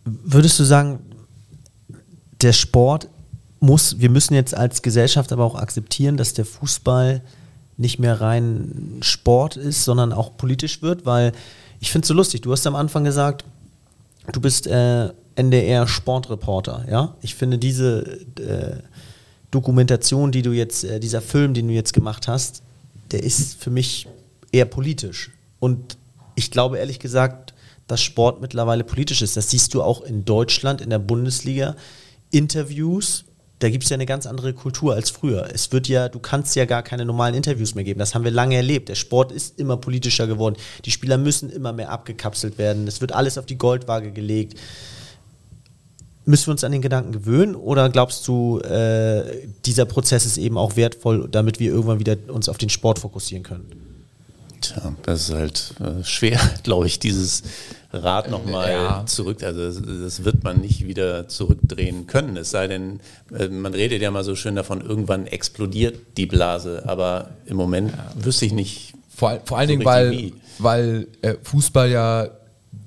[0.04, 0.98] würdest du sagen,
[2.40, 3.08] der Sport
[3.60, 7.22] muss, wir müssen jetzt als Gesellschaft aber auch akzeptieren, dass der Fußball
[7.76, 11.32] nicht mehr rein Sport ist, sondern auch politisch wird, weil
[11.78, 13.44] ich finde es so lustig, du hast am Anfang gesagt,
[14.32, 17.14] du bist äh, NDR Sportreporter, ja?
[17.22, 18.82] Ich finde diese äh,
[19.50, 22.62] Dokumentation, die du jetzt, äh, dieser Film, den du jetzt gemacht hast,
[23.12, 24.08] der ist für mich
[24.50, 25.30] eher politisch.
[25.60, 25.96] Und
[26.34, 27.54] ich glaube ehrlich gesagt,
[27.86, 29.36] dass Sport mittlerweile politisch ist.
[29.36, 31.76] Das siehst du auch in Deutschland, in der Bundesliga.
[32.30, 33.24] Interviews,
[33.58, 35.48] da gibt es ja eine ganz andere Kultur als früher.
[35.52, 37.98] Es wird ja, du kannst ja gar keine normalen Interviews mehr geben.
[37.98, 38.88] Das haben wir lange erlebt.
[38.88, 40.56] Der Sport ist immer politischer geworden.
[40.84, 42.88] Die Spieler müssen immer mehr abgekapselt werden.
[42.88, 44.58] Es wird alles auf die Goldwaage gelegt.
[46.24, 50.56] Müssen wir uns an den Gedanken gewöhnen oder glaubst du, äh, dieser Prozess ist eben
[50.56, 53.82] auch wertvoll, damit wir irgendwann wieder uns auf den Sport fokussieren können?
[54.60, 57.42] Tja, das ist halt äh, schwer, glaube ich, dieses
[57.92, 59.06] Rad nochmal ja.
[59.06, 59.42] zurück.
[59.42, 62.36] Also das, das, wird man nicht wieder zurückdrehen können.
[62.36, 63.00] Es sei denn,
[63.36, 66.84] äh, man redet ja mal so schön davon, irgendwann explodiert die Blase.
[66.86, 68.24] Aber im Moment ja.
[68.24, 68.94] wüsste ich nicht.
[69.14, 72.28] Vor, vor allen so Dingen, weil, weil äh, Fußball ja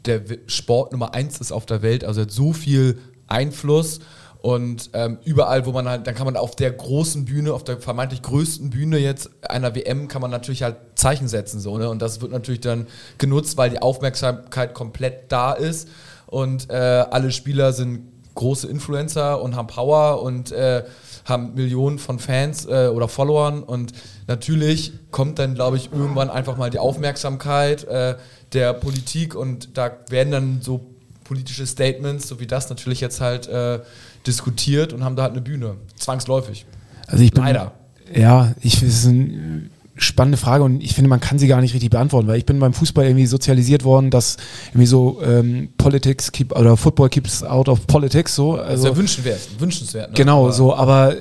[0.06, 2.04] der Sport Nummer eins ist auf der Welt.
[2.04, 2.98] Also hat so viel
[3.28, 4.00] Einfluss
[4.46, 7.80] Und ähm, überall, wo man halt, dann kann man auf der großen Bühne, auf der
[7.80, 11.60] vermeintlich größten Bühne jetzt einer WM, kann man natürlich halt Zeichen setzen.
[11.60, 11.90] So, ne?
[11.90, 12.86] Und das wird natürlich dann
[13.18, 15.90] genutzt, weil die Aufmerksamkeit komplett da ist.
[16.28, 20.84] Und äh, alle Spieler sind große Influencer und haben Power und äh,
[21.26, 23.64] haben Millionen von Fans äh, oder Followern.
[23.64, 23.94] Und
[24.28, 28.16] natürlich kommt dann, glaube ich, irgendwann einfach mal die Aufmerksamkeit äh,
[28.54, 30.92] der Politik und da werden dann so
[31.26, 33.82] politische Statements, so wie das natürlich jetzt halt äh,
[34.26, 35.76] diskutiert und haben da halt eine Bühne.
[35.98, 36.66] Zwangsläufig.
[37.08, 37.74] Also ich bin, Leider.
[38.14, 41.74] Ja, ich, das ist eine spannende Frage und ich finde, man kann sie gar nicht
[41.74, 44.38] richtig beantworten, weil ich bin beim Fußball irgendwie sozialisiert worden, dass
[44.70, 48.56] irgendwie so ähm, Politics keep oder Football keeps out of politics so.
[48.56, 50.10] Also, das ist ja wünschenswert, wünschenswert.
[50.12, 50.16] Ne?
[50.16, 51.16] Genau, aber so, aber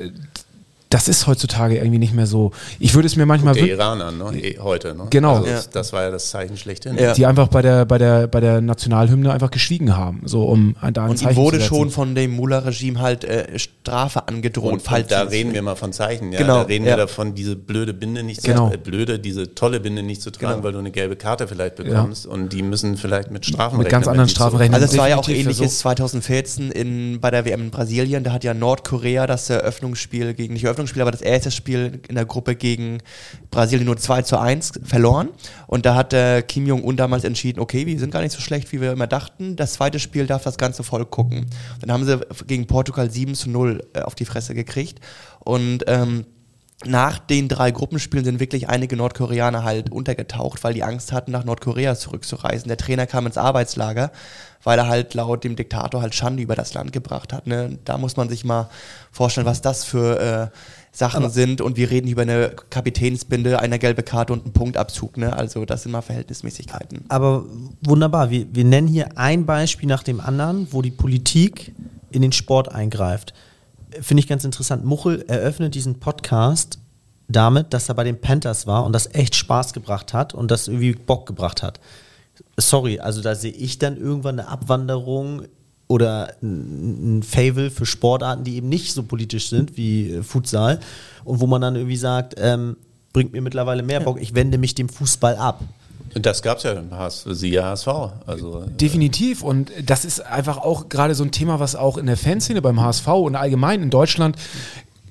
[0.94, 2.52] das ist heutzutage irgendwie nicht mehr so.
[2.78, 3.70] Ich würde es mir manchmal wünschen.
[3.70, 4.38] Iraner, ne?
[4.38, 5.08] E heute, ne?
[5.10, 5.38] Genau.
[5.38, 5.60] Also ja.
[5.72, 6.96] das, war ja das Zeichen schlechthin.
[6.96, 7.14] Ja.
[7.14, 11.02] Die einfach bei der, bei, der, bei der Nationalhymne einfach geschwiegen haben, so um da
[11.02, 14.72] ein Und Zeichen wurde schon von dem Mullah-Regime halt äh, Strafe angedroht.
[14.72, 16.38] Und, falls da reden wir mal von Zeichen, ja.
[16.38, 16.58] Genau.
[16.58, 18.70] Da reden wir davon, diese blöde Binde nicht zu genau.
[18.72, 20.64] äh, blöde, diese tolle Binde nicht zu tragen, genau.
[20.64, 22.24] weil du eine gelbe Karte vielleicht bekommst.
[22.24, 23.98] Und die müssen vielleicht mit Strafen mit rechnen.
[23.98, 24.74] Mit ganz anderen Strafen rechnen.
[24.74, 28.22] Also es war ja auch ähnliches so 2014 in, bei der WM in Brasilien.
[28.22, 32.14] Da hat ja Nordkorea das Eröffnungsspiel gegen, nicht Eröffnungsspiel, aber das erste Spiel Spiel in
[32.14, 32.98] der Gruppe gegen
[33.50, 35.30] Brasilien nur 2 zu 1 verloren.
[35.66, 38.70] Und da hat äh, Kim Jong-un damals entschieden, okay, wir sind gar nicht so schlecht,
[38.72, 39.56] wie wir immer dachten.
[39.56, 41.46] Das zweite Spiel darf das ganze Volk gucken.
[41.80, 45.00] Dann haben sie gegen Portugal 7 zu 0 äh, auf die Fresse gekriegt.
[45.40, 46.26] Und ähm,
[46.86, 51.44] nach den drei Gruppenspielen sind wirklich einige Nordkoreaner halt untergetaucht, weil die Angst hatten, nach
[51.44, 52.68] Nordkorea zurückzureisen.
[52.68, 54.10] Der Trainer kam ins Arbeitslager,
[54.62, 57.46] weil er halt laut dem Diktator halt Schande über das Land gebracht hat.
[57.46, 57.78] Ne?
[57.84, 58.68] Da muss man sich mal
[59.12, 60.58] vorstellen, was das für äh,
[60.92, 65.16] Sachen aber sind und wir reden über eine Kapitänsbinde, eine gelbe Karte und einen Punktabzug.
[65.16, 65.32] Ne?
[65.32, 67.04] Also das sind mal Verhältnismäßigkeiten.
[67.08, 67.44] Aber
[67.82, 71.74] wunderbar, wir, wir nennen hier ein Beispiel nach dem anderen, wo die Politik
[72.10, 73.34] in den Sport eingreift.
[74.00, 74.84] Finde ich ganz interessant.
[74.84, 76.78] Muchel eröffnet diesen Podcast
[77.28, 80.68] damit, dass er bei den Panthers war und das echt Spaß gebracht hat und das
[80.68, 81.80] irgendwie Bock gebracht hat.
[82.56, 85.42] Sorry, also da sehe ich dann irgendwann eine Abwanderung
[85.86, 90.80] oder ein Favel für Sportarten, die eben nicht so politisch sind wie äh, Futsal
[91.24, 92.76] und wo man dann irgendwie sagt, ähm,
[93.12, 95.60] bringt mir mittlerweile mehr Bock, ich wende mich dem Fußball ab.
[96.14, 97.88] Das gab es ja im HS, siehe HSV.
[98.26, 99.42] Also, äh, Definitiv.
[99.42, 102.80] Und das ist einfach auch gerade so ein Thema, was auch in der Fanszene beim
[102.80, 104.36] HSV und allgemein in Deutschland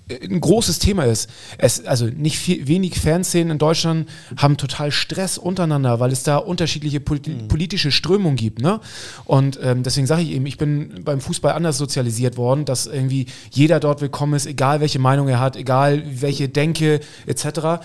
[0.10, 1.30] ein großes Thema ist.
[1.58, 6.38] Es, also nicht viel, wenig Fanszenen in Deutschland haben total Stress untereinander, weil es da
[6.38, 7.48] unterschiedliche mhm.
[7.48, 8.62] politische Strömungen gibt.
[8.62, 8.80] Ne?
[9.26, 13.28] Und ähm, deswegen sage ich eben, ich bin beim Fußball anders sozialisiert worden, dass irgendwie
[13.52, 17.82] jeder dort willkommen ist, egal welche Meinung er hat, egal welche Denke etc.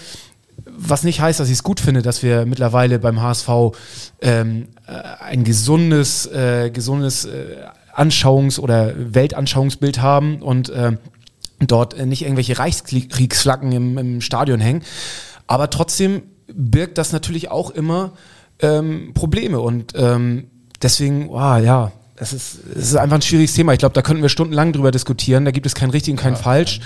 [0.64, 3.48] Was nicht heißt, dass ich es gut finde, dass wir mittlerweile beim HSV
[4.20, 4.92] ähm, äh,
[5.24, 7.56] ein gesundes, äh, gesundes äh,
[7.94, 10.92] Anschauungs- oder Weltanschauungsbild haben und äh,
[11.60, 14.82] dort nicht irgendwelche Reichskriegsflaggen im, im Stadion hängen.
[15.46, 18.12] Aber trotzdem birgt das natürlich auch immer
[18.60, 20.48] ähm, Probleme und ähm,
[20.82, 23.72] deswegen, wow, ja, es ist, es ist einfach ein schwieriges Thema.
[23.72, 25.44] Ich glaube, da könnten wir stundenlang drüber diskutieren.
[25.44, 26.80] Da gibt es kein richtig und kein ja, falsch.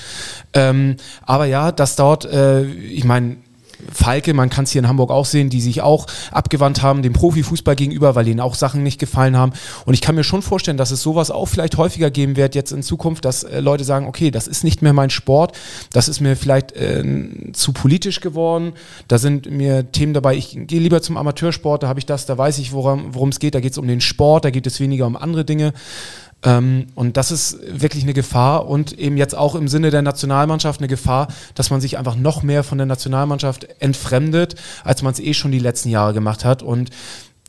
[0.52, 3.36] Ähm, aber ja, dass dort, äh, ich meine,
[3.92, 7.12] Falke, man kann es hier in Hamburg auch sehen, die sich auch abgewandt haben dem
[7.12, 9.52] Profifußball gegenüber, weil ihnen auch Sachen nicht gefallen haben.
[9.84, 12.72] Und ich kann mir schon vorstellen, dass es sowas auch vielleicht häufiger geben wird jetzt
[12.72, 15.56] in Zukunft, dass äh, Leute sagen, okay, das ist nicht mehr mein Sport,
[15.92, 17.04] das ist mir vielleicht äh,
[17.52, 18.72] zu politisch geworden,
[19.08, 22.36] da sind mir Themen dabei, ich gehe lieber zum Amateursport, da habe ich das, da
[22.36, 25.06] weiß ich, worum es geht, da geht es um den Sport, da geht es weniger
[25.06, 25.72] um andere Dinge.
[26.44, 30.80] Ähm, und das ist wirklich eine Gefahr und eben jetzt auch im Sinne der Nationalmannschaft
[30.80, 35.20] eine Gefahr, dass man sich einfach noch mehr von der Nationalmannschaft entfremdet, als man es
[35.20, 36.62] eh schon die letzten Jahre gemacht hat.
[36.62, 36.90] Und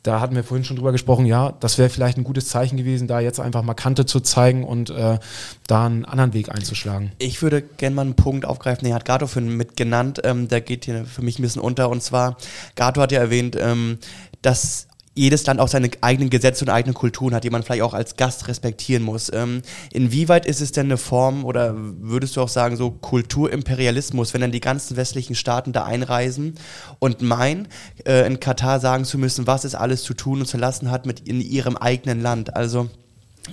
[0.04, 3.08] da hatten wir vorhin schon drüber gesprochen, ja, das wäre vielleicht ein gutes Zeichen gewesen,
[3.08, 5.18] da jetzt einfach mal Kante zu zeigen und äh,
[5.66, 7.12] da einen anderen Weg einzuschlagen.
[7.18, 10.60] Ich würde gerne mal einen Punkt aufgreifen, den hat Gato für mit genannt, ähm, der
[10.60, 12.36] geht hier für mich ein bisschen unter und zwar,
[12.76, 13.98] Gato hat ja erwähnt, ähm,
[14.42, 17.94] dass jedes Land auch seine eigenen Gesetze und eigene Kulturen hat, die man vielleicht auch
[17.94, 19.30] als Gast respektieren muss.
[19.32, 19.62] Ähm,
[19.92, 24.52] inwieweit ist es denn eine Form oder würdest du auch sagen, so Kulturimperialismus, wenn dann
[24.52, 26.54] die ganzen westlichen Staaten da einreisen
[26.98, 27.68] und meinen,
[28.04, 31.06] äh, in Katar sagen zu müssen, was es alles zu tun und zu lassen hat
[31.06, 32.56] mit in ihrem eigenen Land?
[32.56, 32.90] Also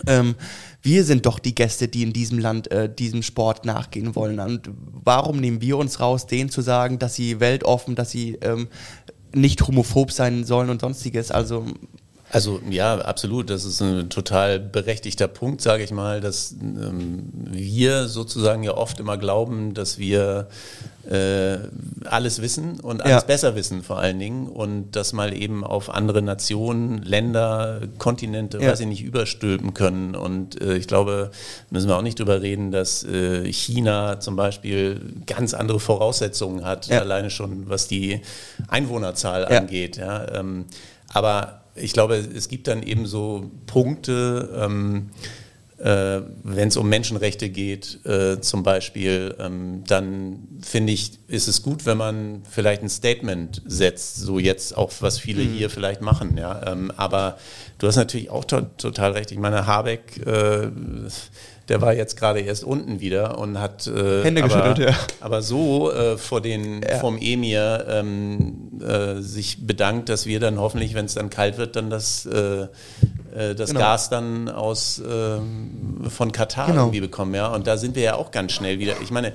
[0.08, 0.36] ähm,
[0.82, 4.40] wir sind doch die Gäste, die in diesem Land äh, diesem Sport nachgehen wollen.
[4.40, 8.68] Und warum nehmen wir uns raus, denen zu sagen, dass sie weltoffen, dass sie ähm,
[9.34, 11.32] nicht homophob sein sollen und sonstiges.
[11.32, 11.66] Also
[12.32, 13.50] Also ja, absolut.
[13.50, 19.02] Das ist ein total berechtigter Punkt, sage ich mal, dass ähm, wir sozusagen ja oft
[19.02, 20.48] immer glauben, dass wir
[21.10, 21.58] äh,
[22.06, 23.28] alles wissen und alles ja.
[23.28, 28.72] besser wissen vor allen Dingen und das mal eben auf andere Nationen, Länder, Kontinente, ja.
[28.72, 30.16] weiß ich nicht, überstülpen können.
[30.16, 31.32] Und äh, ich glaube,
[31.70, 36.88] müssen wir auch nicht drüber reden, dass äh, China zum Beispiel ganz andere Voraussetzungen hat,
[36.88, 37.00] ja.
[37.00, 38.22] alleine schon was die
[38.70, 39.98] Einwohnerzahl angeht.
[39.98, 40.32] Ja.
[40.34, 40.66] Ähm,
[41.10, 45.10] aber ich glaube, es gibt dann eben so Punkte, ähm,
[45.82, 51.64] äh, wenn es um Menschenrechte geht, äh, zum Beispiel, ähm, dann finde ich, ist es
[51.64, 55.54] gut, wenn man vielleicht ein Statement setzt, so jetzt auch, was viele mhm.
[55.54, 56.38] hier vielleicht machen.
[56.38, 56.62] Ja?
[56.68, 57.38] Ähm, aber
[57.80, 59.32] du hast natürlich auch to total recht.
[59.32, 60.70] Ich meine, Habeck, äh,
[61.68, 64.94] der war jetzt gerade erst unten wieder und hat äh, Hände geschüttelt, ja.
[65.20, 67.00] Aber so äh, vor den, ja.
[67.00, 71.76] vom Emir ähm, äh, sich bedankt, dass wir dann hoffentlich, wenn es dann kalt wird,
[71.76, 72.68] dann das äh,
[73.36, 73.80] äh, das genau.
[73.80, 76.84] Gas dann aus ähm, von Katar genau.
[76.84, 77.48] irgendwie bekommen, ja.
[77.48, 78.96] Und da sind wir ja auch ganz schnell wieder.
[79.02, 79.34] Ich meine,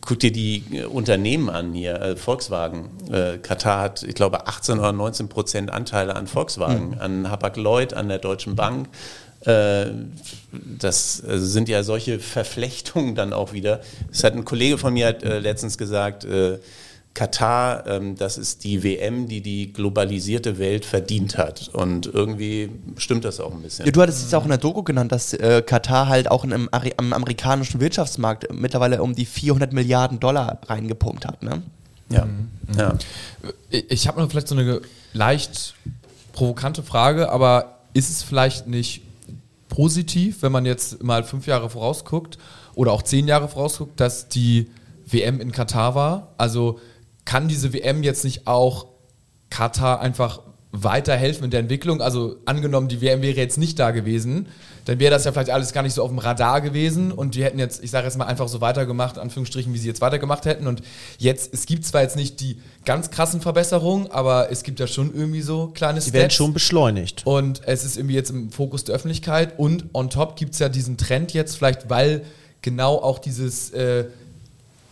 [0.00, 2.90] guck dir die äh, Unternehmen an hier, äh, Volkswagen.
[3.10, 7.00] Äh, Katar hat, ich glaube, 18 oder 19 Prozent Anteile an Volkswagen, mhm.
[7.00, 8.88] an Hapag-Lloyd, an der Deutschen Bank.
[9.40, 9.86] Äh,
[10.52, 13.80] das sind ja solche Verflechtungen dann auch wieder.
[14.10, 16.26] Das hat ein Kollege von mir hat, äh, letztens gesagt,
[17.14, 21.70] Katar, ähm, das ist die WM, die die globalisierte Welt verdient hat.
[21.72, 23.86] Und irgendwie stimmt das auch ein bisschen.
[23.86, 26.52] Ja, du hattest es auch in der Doku genannt, dass äh, Katar halt auch im,
[26.52, 31.44] am amerikanischen Wirtschaftsmarkt mittlerweile um die 400 Milliarden Dollar reingepumpt hat.
[31.44, 31.62] Ne?
[32.08, 32.24] Ja.
[32.24, 32.48] Mhm.
[32.76, 32.94] ja.
[33.70, 34.80] Ich habe noch vielleicht so eine
[35.12, 35.74] leicht
[36.32, 39.02] provokante Frage, aber ist es vielleicht nicht
[39.68, 42.38] positiv, wenn man jetzt mal fünf Jahre vorausguckt
[42.74, 44.68] oder auch zehn Jahre vorausguckt, dass die
[45.06, 46.34] WM in Katar war?
[46.38, 46.80] Also
[47.24, 48.86] kann diese WM jetzt nicht auch
[49.50, 50.40] Katar einfach
[50.72, 52.00] weiterhelfen in der Entwicklung?
[52.00, 54.48] Also angenommen, die WM wäre jetzt nicht da gewesen,
[54.84, 57.44] dann wäre das ja vielleicht alles gar nicht so auf dem Radar gewesen und die
[57.44, 60.66] hätten jetzt, ich sage jetzt mal, einfach so weitergemacht, Anführungsstrichen, wie sie jetzt weitergemacht hätten.
[60.66, 60.82] Und
[61.18, 65.14] jetzt, es gibt zwar jetzt nicht die ganz krassen Verbesserungen, aber es gibt ja schon
[65.14, 66.12] irgendwie so kleine Steps.
[66.12, 67.22] Die werden schon beschleunigt.
[67.24, 70.68] Und es ist irgendwie jetzt im Fokus der Öffentlichkeit und on top gibt es ja
[70.68, 72.24] diesen Trend jetzt, vielleicht weil
[72.60, 73.70] genau auch dieses...
[73.70, 74.06] Äh,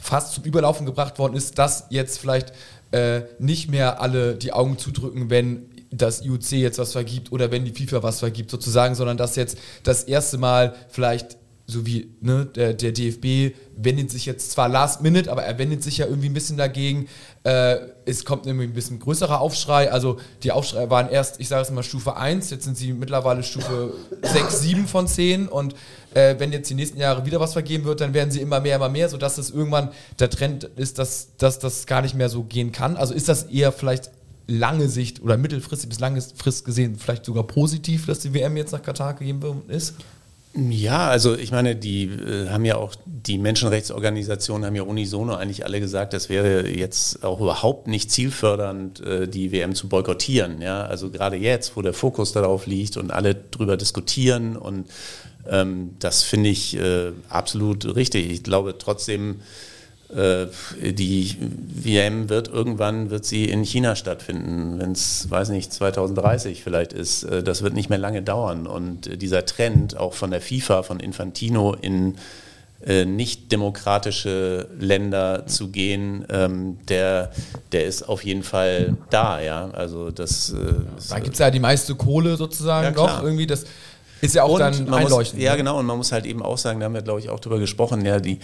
[0.03, 2.53] fast zum Überlaufen gebracht worden ist, dass jetzt vielleicht
[2.91, 7.65] äh, nicht mehr alle die Augen zudrücken, wenn das IOC jetzt was vergibt oder wenn
[7.65, 11.37] die FIFA was vergibt sozusagen, sondern dass jetzt das erste Mal vielleicht
[11.67, 15.83] so wie ne, der, der, DFB wendet sich jetzt zwar last minute, aber er wendet
[15.83, 17.09] sich ja irgendwie ein bisschen dagegen.
[17.45, 19.91] Äh, es kommt nämlich ein bisschen größerer Aufschrei.
[19.91, 23.43] Also die Aufschrei waren erst, ich sage es mal, Stufe 1, jetzt sind sie mittlerweile
[23.45, 25.75] Stufe 6, 7 von 10 und
[26.15, 28.77] äh, wenn jetzt die nächsten Jahre wieder was vergeben wird, dann werden sie immer mehr,
[28.77, 32.43] immer mehr, sodass es irgendwann der Trend ist, dass, dass das gar nicht mehr so
[32.43, 32.97] gehen kann.
[32.97, 34.11] Also ist das eher vielleicht
[34.47, 38.73] lange Sicht oder mittelfristig bis lange Frist gesehen vielleicht sogar positiv, dass die WM jetzt
[38.73, 39.95] nach Katar gegeben ist?
[40.55, 45.65] Ja, also ich meine, die äh, haben ja auch, die Menschenrechtsorganisationen haben ja unisono eigentlich
[45.65, 50.61] alle gesagt, das wäre jetzt auch überhaupt nicht zielfördernd, äh, die WM zu boykottieren.
[50.61, 50.85] Ja?
[50.85, 54.89] Also gerade jetzt, wo der Fokus darauf liegt und alle drüber diskutieren und
[55.49, 58.31] ähm, das finde ich äh, absolut richtig.
[58.31, 59.41] Ich glaube trotzdem,
[60.15, 66.93] die WM wird irgendwann wird sie in China stattfinden, wenn es, weiß nicht, 2030 vielleicht
[66.93, 67.25] ist.
[67.25, 68.67] Äh, das wird nicht mehr lange dauern.
[68.67, 72.17] Und äh, dieser Trend auch von der FIFA, von Infantino in
[72.85, 77.31] äh, nicht demokratische Länder zu gehen, ähm, der,
[77.71, 79.71] der ist auf jeden Fall da, ja.
[79.71, 80.51] Also das.
[80.51, 80.57] Äh,
[81.09, 83.47] da gibt es ja die meiste Kohle sozusagen ja, noch irgendwie.
[83.47, 83.65] Das
[84.21, 85.39] ist ja auch und dann einleuchtend.
[85.39, 85.59] Muss, ja, ne?
[85.59, 85.79] genau.
[85.79, 88.05] Und man muss halt eben auch sagen, da haben wir, glaube ich, auch drüber gesprochen,
[88.05, 88.41] ja, die,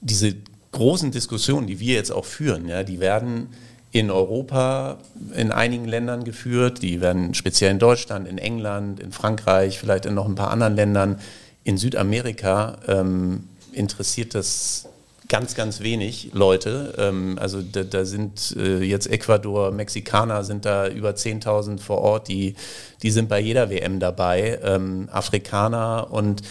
[0.00, 0.36] diese
[0.72, 3.48] großen Diskussionen, die wir jetzt auch führen, ja, die werden
[3.92, 4.96] in Europa
[5.34, 10.14] in einigen Ländern geführt, die werden speziell in Deutschland, in England, in Frankreich, vielleicht in
[10.14, 11.20] noch ein paar anderen Ländern.
[11.62, 14.88] In Südamerika ähm, interessiert das
[15.28, 16.94] ganz, ganz wenig Leute.
[16.98, 22.28] Ähm, also da, da sind äh, jetzt Ecuador, Mexikaner sind da über 10.000 vor Ort,
[22.28, 22.54] die,
[23.02, 26.42] die sind bei jeder WM dabei, ähm, Afrikaner und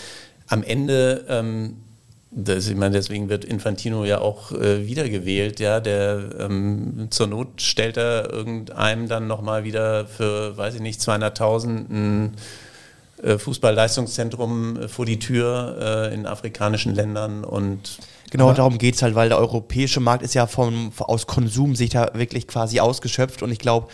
[0.47, 1.77] am Ende ähm,
[2.31, 7.61] das, ich meine, deswegen wird Infantino ja auch äh, wiedergewählt, ja, der ähm, zur Not
[7.61, 12.35] stellt er irgendeinem dann nochmal wieder für, weiß ich nicht, 200.000 ein
[13.21, 17.99] äh, Fußballleistungszentrum äh, vor die Tür äh, in afrikanischen Ländern und
[18.31, 22.11] Genau, darum geht es halt, weil der europäische Markt ist ja vom, aus Konsumsicht da
[22.13, 23.89] wirklich quasi ausgeschöpft und ich glaube,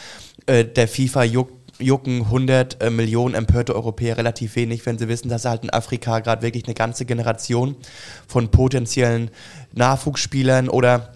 [0.45, 5.30] äh, der FIFA juckt jucken 100 äh, Millionen empörte Europäer relativ wenig, wenn sie wissen,
[5.30, 7.75] dass halt in Afrika gerade wirklich eine ganze Generation
[8.28, 9.30] von potenziellen
[9.73, 11.13] Nachwuchsspielern oder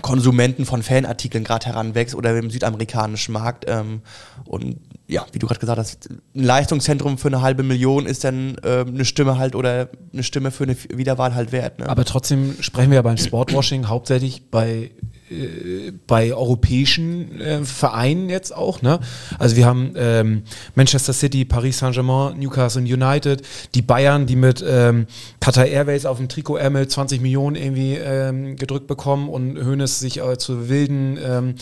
[0.00, 3.66] Konsumenten von Fanartikeln gerade heranwächst oder im südamerikanischen Markt.
[3.68, 4.00] Ähm,
[4.46, 8.56] und ja, wie du gerade gesagt hast, ein Leistungszentrum für eine halbe Million ist dann
[8.62, 11.78] äh, eine Stimme halt oder eine Stimme für eine Wiederwahl halt wert.
[11.78, 11.88] Ne?
[11.88, 14.92] Aber trotzdem sprechen wir ja beim Sportwashing hauptsächlich bei
[15.32, 18.82] äh, bei europäischen äh, Vereinen jetzt auch.
[18.82, 19.00] Ne?
[19.38, 20.42] Also wir haben ähm,
[20.74, 23.42] Manchester City, Paris Saint-Germain, Newcastle United,
[23.74, 25.06] die Bayern, die mit ähm,
[25.40, 30.38] Qatar Airways auf dem Trikot-Ärmel 20 Millionen irgendwie ähm, gedrückt bekommen und Hoeneß sich äh,
[30.38, 31.54] zu wilden ähm,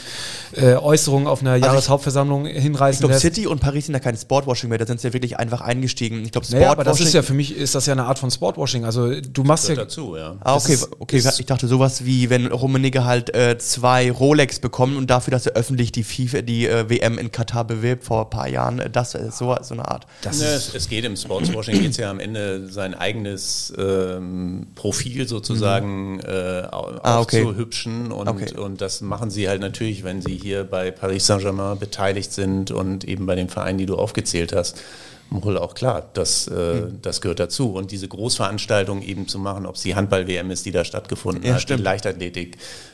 [0.56, 4.16] äh, Äußerungen auf einer also Jahreshauptversammlung hinreißen Ich glaube, City und Paris sind ja kein
[4.16, 6.24] Sportwashing mehr, da sind sie ja wirklich einfach eingestiegen.
[6.24, 6.60] Ich glaube, Sportwashing...
[6.60, 8.84] Naja, aber das ist ja für mich, ist das ja eine Art von Sportwashing.
[8.84, 9.74] Also du machst ja...
[9.74, 10.36] dazu, ja.
[10.40, 11.22] Ah, okay, okay.
[11.38, 15.52] ich dachte sowas wie, wenn Rummenigge halt äh, zwei Rolex bekommen und dafür, dass er
[15.52, 18.78] öffentlich die FIFA, die äh, WM in Katar bewirbt vor ein paar Jahren.
[18.78, 20.06] Äh, das ist so, so eine Art.
[20.24, 25.28] Ja, es, es, geht im Sportswashing geht es ja am Ende sein eigenes ähm, Profil
[25.28, 26.20] sozusagen mhm.
[26.20, 27.42] äh, ah, okay.
[27.42, 28.56] aufzuhübschen und, okay.
[28.56, 33.04] und das machen sie halt natürlich, wenn sie hier bei Paris Saint-Germain beteiligt sind und
[33.04, 34.82] eben bei den Vereinen, die du aufgezählt hast
[35.30, 37.02] wohl auch klar, das, äh, mhm.
[37.02, 37.72] das gehört dazu.
[37.72, 41.54] Und diese Großveranstaltung eben zu machen, ob es die Handball-WM ist, die da stattgefunden ja,
[41.54, 41.80] hat, stimmt.
[41.80, 42.52] die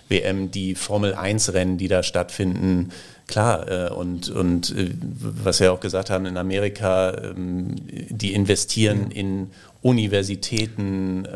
[0.08, 2.90] Leichtathletik-WM, die Formel-1-Rennen, die da stattfinden,
[3.26, 3.68] klar.
[3.68, 9.10] Äh, und und äh, was wir auch gesagt haben, in Amerika, ähm, die investieren mhm.
[9.10, 9.50] in
[9.82, 11.26] Universitäten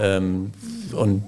[0.00, 0.52] ähm,
[0.92, 1.24] und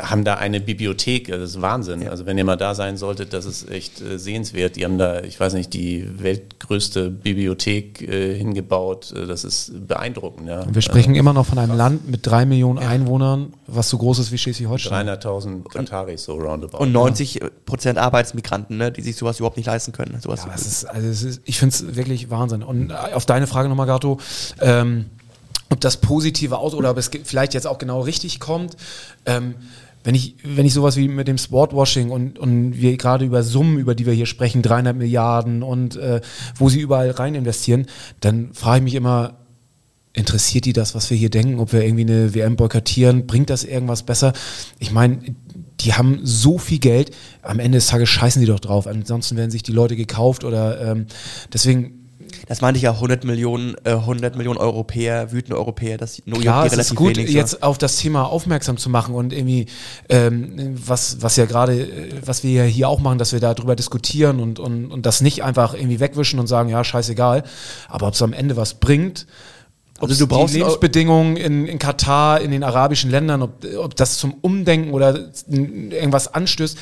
[0.00, 2.02] haben da eine Bibliothek, das ist Wahnsinn.
[2.02, 2.10] Ja.
[2.10, 4.76] Also wenn ihr mal da sein solltet, das ist echt äh, sehenswert.
[4.76, 9.12] Die haben da, ich weiß nicht, die weltgrößte Bibliothek äh, hingebaut.
[9.12, 10.48] Äh, das ist beeindruckend.
[10.48, 10.64] Ja.
[10.72, 14.32] Wir sprechen immer noch von einem Land mit drei Millionen Einwohnern, was so groß ist
[14.32, 15.08] wie Schleswig-Holstein.
[15.08, 16.78] 300.000 Kataris so roundabout.
[16.78, 20.20] Und 90 Prozent Arbeitsmigranten, ne, die sich sowas überhaupt nicht leisten können.
[20.20, 22.62] Sowas ja, ist, also ist, ich finde es wirklich Wahnsinn.
[22.62, 24.18] Und auf deine Frage nochmal, Gato,
[24.60, 25.06] ähm,
[25.70, 28.76] ob das positive aus oder ob es vielleicht jetzt auch genau richtig kommt.
[29.24, 29.54] Ähm,
[30.02, 33.78] wenn ich, wenn ich sowas wie mit dem Sportwashing und, und wir gerade über Summen,
[33.78, 36.20] über die wir hier sprechen, 300 Milliarden und äh,
[36.56, 37.86] wo sie überall rein investieren,
[38.20, 39.36] dann frage ich mich immer,
[40.12, 43.62] interessiert die das, was wir hier denken, ob wir irgendwie eine WM boykottieren, bringt das
[43.62, 44.32] irgendwas besser?
[44.78, 45.20] Ich meine,
[45.80, 49.50] die haben so viel Geld, am Ende des Tages scheißen die doch drauf, ansonsten werden
[49.50, 51.06] sich die Leute gekauft oder ähm,
[51.52, 51.99] deswegen
[52.46, 56.42] das meinte ich ja, 100 Millionen, äh, 100 Millionen Europäer, wütende Europäer, dass New York
[56.42, 59.66] Klar, es relativ ist gut, wenig, jetzt auf das Thema aufmerksam zu machen und irgendwie,
[60.08, 63.76] ähm, was, was ja gerade, äh, was wir ja hier auch machen, dass wir darüber
[63.76, 67.44] diskutieren und, und, und das nicht einfach irgendwie wegwischen und sagen, ja, scheißegal,
[67.88, 69.26] aber ob es am Ende was bringt,
[70.00, 73.94] ob also du brauchst die Lebensbedingungen in, in Katar, in den arabischen Ländern, ob, ob
[73.96, 76.78] das zum Umdenken oder irgendwas anstößt,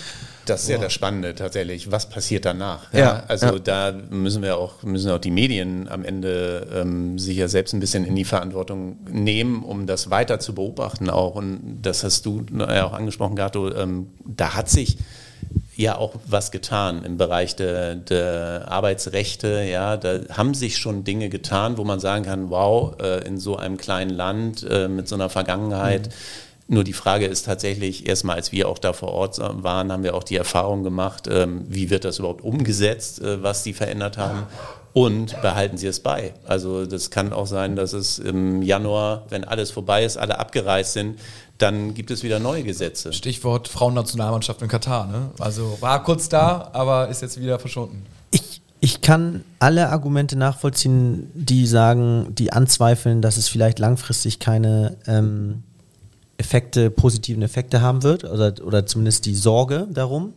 [0.48, 1.90] das ist ja das Spannende tatsächlich.
[1.90, 2.92] Was passiert danach?
[2.92, 3.58] Ja, ja also ja.
[3.58, 7.80] da müssen wir auch, müssen auch die Medien am Ende ähm, sich ja selbst ein
[7.80, 11.34] bisschen in die Verantwortung nehmen, um das weiter zu beobachten auch.
[11.34, 13.72] Und das hast du ja auch angesprochen, Gato.
[13.74, 14.98] Ähm, da hat sich
[15.76, 19.64] ja auch was getan im Bereich der, der, Arbeitsrechte.
[19.70, 23.56] Ja, da haben sich schon Dinge getan, wo man sagen kann, wow, äh, in so
[23.56, 26.08] einem kleinen Land äh, mit so einer Vergangenheit.
[26.08, 30.02] Mhm nur die Frage ist tatsächlich, erstmal als wir auch da vor Ort waren, haben
[30.02, 34.18] wir auch die Erfahrung gemacht, ähm, wie wird das überhaupt umgesetzt, äh, was sie verändert
[34.18, 34.44] haben.
[34.92, 36.34] Und behalten Sie es bei.
[36.44, 40.94] Also das kann auch sein, dass es im Januar, wenn alles vorbei ist, alle abgereist
[40.94, 41.20] sind,
[41.58, 43.12] dann gibt es wieder neue Gesetze.
[43.12, 45.06] Stichwort Frauennationalmannschaft in Katar.
[45.06, 45.30] Ne?
[45.38, 48.06] Also war kurz da, aber ist jetzt wieder verschwunden.
[48.30, 54.96] Ich, ich kann alle Argumente nachvollziehen, die sagen, die anzweifeln, dass es vielleicht langfristig keine
[55.06, 55.62] ähm,
[56.38, 60.32] Effekte, positiven Effekte haben wird oder, oder zumindest die Sorge darum.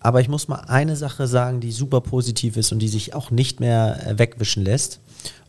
[0.00, 3.30] Aber ich muss mal eine Sache sagen, die super positiv ist und die sich auch
[3.30, 5.00] nicht mehr äh, wegwischen lässt.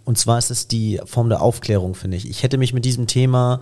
[0.06, 2.30] Und zwar ist es die Form der Aufklärung, finde ich.
[2.30, 3.60] Ich hätte mich mit diesem Thema,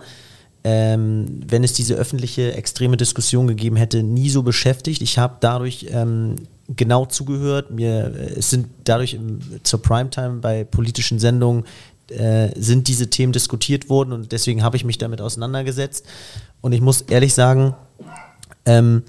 [0.62, 5.02] ähm, wenn es diese öffentliche extreme Diskussion gegeben hätte, nie so beschäftigt.
[5.02, 6.36] Ich habe dadurch ähm,
[6.68, 7.70] genau zugehört.
[7.70, 11.64] Mir, äh, es sind dadurch im, zur Primetime bei politischen Sendungen
[12.10, 16.04] äh, sind diese Themen diskutiert worden und deswegen habe ich mich damit auseinandergesetzt.
[16.60, 17.74] Und ich muss ehrlich sagen,
[18.66, 19.02] ähm,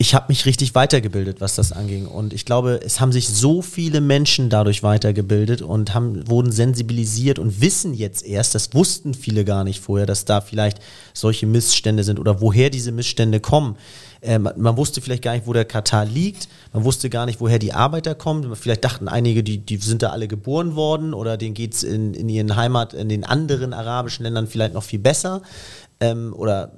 [0.00, 2.06] ich habe mich richtig weitergebildet, was das anging.
[2.06, 7.40] Und ich glaube, es haben sich so viele Menschen dadurch weitergebildet und haben, wurden sensibilisiert
[7.40, 10.78] und wissen jetzt erst, das wussten viele gar nicht vorher, dass da vielleicht
[11.14, 13.76] solche Missstände sind oder woher diese Missstände kommen.
[14.20, 16.48] Äh, man, man, wusste vielleicht gar nicht, wo der Katar liegt.
[16.72, 18.54] Man wusste gar nicht, woher die Arbeiter kommen.
[18.56, 22.14] Vielleicht dachten einige, die, die sind da alle geboren worden oder denen geht es in,
[22.14, 25.42] in ihren Heimat, in den anderen arabischen Ländern vielleicht noch viel besser.
[26.00, 26.72] Ähm, oder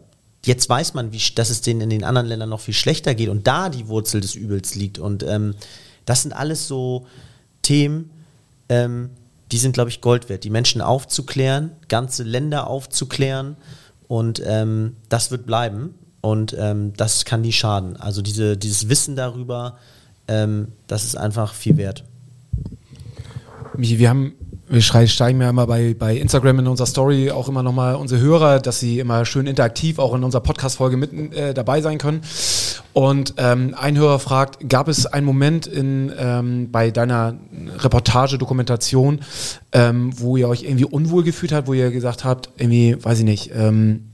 [0.44, 3.28] jetzt weiß man, wie, dass es denen in den anderen Ländern noch viel schlechter geht
[3.28, 4.98] und da die Wurzel des Übels liegt.
[4.98, 5.54] Und ähm,
[6.04, 7.06] das sind alles so
[7.62, 8.10] Themen,
[8.68, 9.10] ähm,
[9.52, 10.44] die sind, glaube ich, Gold wert.
[10.44, 13.56] Die Menschen aufzuklären, ganze Länder aufzuklären
[14.08, 15.94] und ähm, das wird bleiben.
[16.20, 17.96] Und ähm, das kann nie schaden.
[17.96, 19.78] Also diese, dieses Wissen darüber,
[20.28, 22.04] ähm, das ist einfach viel wert.
[23.76, 24.34] Michi, wir haben
[24.70, 28.60] wir steigen ja immer bei, bei Instagram in unserer Story auch immer nochmal unsere Hörer,
[28.60, 32.20] dass sie immer schön interaktiv auch in unserer Podcast-Folge mit äh, dabei sein können.
[32.92, 37.34] Und ähm, ein Hörer fragt, gab es einen Moment in, ähm, bei deiner
[37.78, 39.20] Reportage, Dokumentation,
[39.72, 43.24] ähm, wo ihr euch irgendwie unwohl gefühlt habt, wo ihr gesagt habt, irgendwie, weiß ich
[43.24, 44.09] nicht, ähm,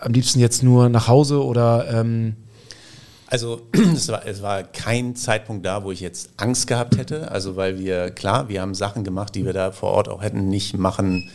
[0.00, 2.36] am liebsten jetzt nur nach Hause oder ähm,
[3.26, 3.60] also
[3.94, 7.30] es war, es war kein Zeitpunkt da, wo ich jetzt Angst gehabt hätte.
[7.30, 10.48] Also weil wir, klar, wir haben Sachen gemacht, die wir da vor Ort auch hätten
[10.48, 11.30] nicht machen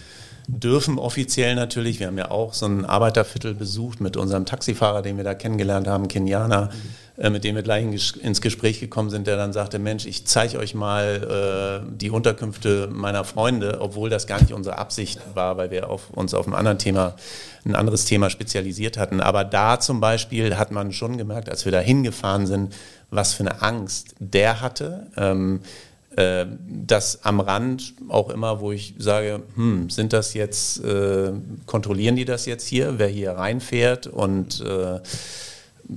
[0.48, 2.00] dürfen, offiziell natürlich.
[2.00, 5.88] Wir haben ja auch so ein Arbeiterviertel besucht mit unserem Taxifahrer, den wir da kennengelernt
[5.88, 6.70] haben, Kenianer.
[6.72, 7.86] Mhm äh, mit dem wir gleich
[8.18, 12.89] ins Gespräch gekommen sind, der dann sagte, Mensch, ich zeige euch mal äh, die Unterkünfte
[12.91, 16.56] meiner Freunde, obwohl das gar nicht unsere Absicht war, weil wir auf, uns auf ein
[16.56, 17.14] anderes Thema,
[17.66, 19.22] ein anderes Thema spezialisiert hatten.
[19.22, 22.74] Aber da zum Beispiel hat man schon gemerkt, als wir da hingefahren sind,
[23.12, 25.06] was für eine Angst der hatte.
[25.16, 25.60] Ähm,
[26.16, 31.32] äh, das am Rand auch immer, wo ich sage, hm, sind das jetzt, äh,
[31.66, 34.99] kontrollieren die das jetzt hier, wer hier reinfährt und äh,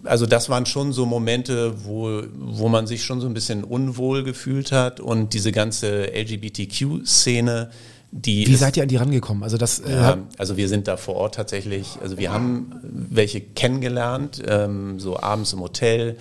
[0.04, 4.24] also das waren schon so Momente, wo, wo man sich schon so ein bisschen unwohl
[4.24, 7.70] gefühlt hat und diese ganze LGBTQ-Szene,
[8.10, 8.46] die.
[8.46, 9.42] Wie seid ihr an die rangekommen?
[9.42, 9.80] Also das.
[9.80, 11.98] Äh ja, also wir sind da vor Ort tatsächlich.
[12.02, 16.16] Also wir haben welche kennengelernt, ähm, so abends im Hotel.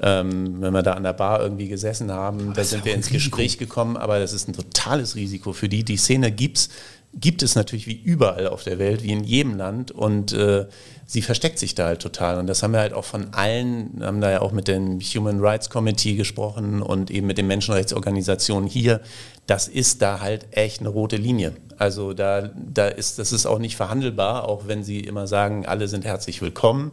[0.00, 3.36] Ähm, wenn wir da an der Bar irgendwie gesessen haben, da sind wir ins Risiko.
[3.36, 5.84] Gespräch gekommen, aber das ist ein totales Risiko für die.
[5.84, 6.68] Die Szene gibt's,
[7.14, 10.66] gibt es natürlich wie überall auf der Welt, wie in jedem Land und äh,
[11.06, 12.38] sie versteckt sich da halt total.
[12.38, 15.40] Und das haben wir halt auch von allen, haben da ja auch mit dem Human
[15.40, 19.00] Rights Committee gesprochen und eben mit den Menschenrechtsorganisationen hier.
[19.46, 21.54] Das ist da halt echt eine rote Linie.
[21.78, 25.88] Also da, da ist, das ist auch nicht verhandelbar, auch wenn sie immer sagen, alle
[25.88, 26.92] sind herzlich willkommen.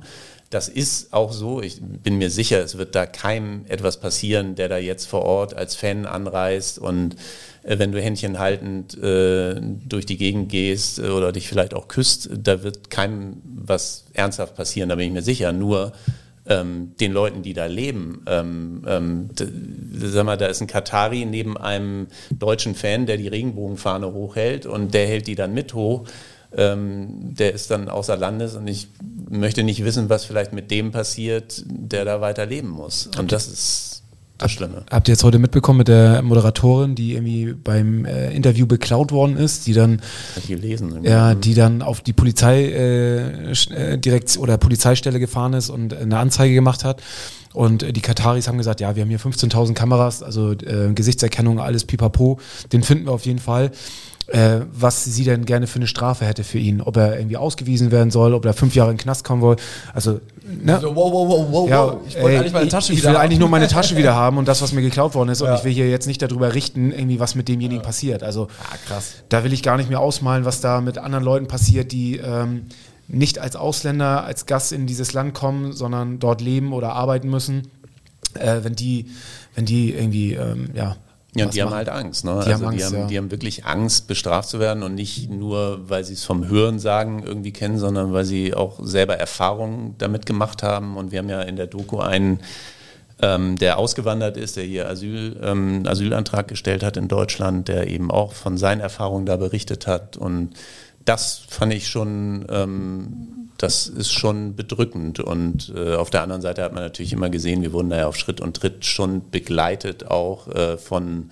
[0.54, 1.64] Das ist auch so.
[1.64, 5.56] Ich bin mir sicher, es wird da keinem etwas passieren, der da jetzt vor Ort
[5.56, 7.16] als Fan anreist und
[7.64, 11.88] äh, wenn du Händchen haltend äh, durch die Gegend gehst äh, oder dich vielleicht auch
[11.88, 15.54] küsst, da wird keinem was ernsthaft passieren, da bin ich mir sicher.
[15.54, 15.94] Nur
[16.46, 19.30] ähm, den Leuten, die da leben, ähm, ähm,
[19.96, 24.94] sag mal, da ist ein Katari neben einem deutschen Fan, der die Regenbogenfahne hochhält und
[24.94, 26.06] der hält die dann mit hoch.
[26.56, 28.88] Ähm, der ist dann außer Landes und ich
[29.30, 33.10] möchte nicht wissen, was vielleicht mit dem passiert, der da weiter leben muss.
[33.18, 33.94] Und das ist
[34.38, 34.84] das Schlimme.
[34.92, 39.38] Habt ihr jetzt heute mitbekommen mit der Moderatorin, die irgendwie beim äh, Interview beklaut worden
[39.38, 40.02] ist, die dann
[40.48, 45.94] gelesen, ja, die dann auf die Polizei äh, äh direkt oder Polizeistelle gefahren ist und
[45.94, 47.02] eine Anzeige gemacht hat.
[47.54, 51.60] Und äh, die Kataris haben gesagt, ja, wir haben hier 15.000 Kameras, also äh, Gesichtserkennung,
[51.60, 52.40] alles pipapo,
[52.72, 53.72] den finden wir auf jeden Fall
[54.28, 56.82] äh, was sie denn gerne für eine Strafe hätte für ihn.
[56.82, 59.56] Ob er irgendwie ausgewiesen werden soll, ob er fünf Jahre in den Knast kommen will.
[59.94, 60.76] Also, ne?
[60.76, 63.18] Also, wow, wow, wow, wow, ja, Ich wollte eigentlich meine Tasche ich, wieder Ich will
[63.18, 63.26] haben.
[63.26, 65.42] eigentlich nur meine Tasche wieder haben und das, was mir geklaut worden ist.
[65.42, 65.52] Ja.
[65.52, 67.86] Und ich will hier jetzt nicht darüber richten, irgendwie, was mit demjenigen ja.
[67.86, 68.24] passiert.
[68.24, 69.16] Also, ja, krass.
[69.30, 72.68] Da will ich gar nicht mehr ausmalen, was da mit anderen Leuten passiert, die ähm,
[73.08, 77.68] nicht als Ausländer, als Gast in dieses Land kommen, sondern dort leben oder arbeiten müssen.
[78.36, 79.08] Äh, wenn die,
[79.54, 80.96] wenn die irgendwie, ähm, ja,
[81.36, 81.70] ja, und die machen.
[81.70, 82.26] haben halt Angst.
[82.26, 82.32] Ne?
[82.32, 83.08] Die, also haben Angst, die, haben, ja.
[83.08, 86.80] die haben wirklich Angst, bestraft zu werden und nicht nur, weil sie es vom Hören
[86.80, 90.96] sagen irgendwie kennen, sondern weil sie auch selber Erfahrungen damit gemacht haben.
[90.96, 92.40] Und wir haben ja in der Doku einen,
[93.22, 98.12] ähm, der ausgewandert ist, der hier Asyl, ähm, Asylantrag gestellt hat in Deutschland, der eben
[98.12, 100.18] auch von seinen Erfahrungen da berichtet hat.
[100.18, 100.52] Und
[101.06, 105.20] das fand ich schon ähm, das ist schon bedrückend.
[105.20, 108.08] Und äh, auf der anderen Seite hat man natürlich immer gesehen, wir wurden da ja
[108.08, 111.30] auf Schritt und Tritt schon begleitet, auch äh, von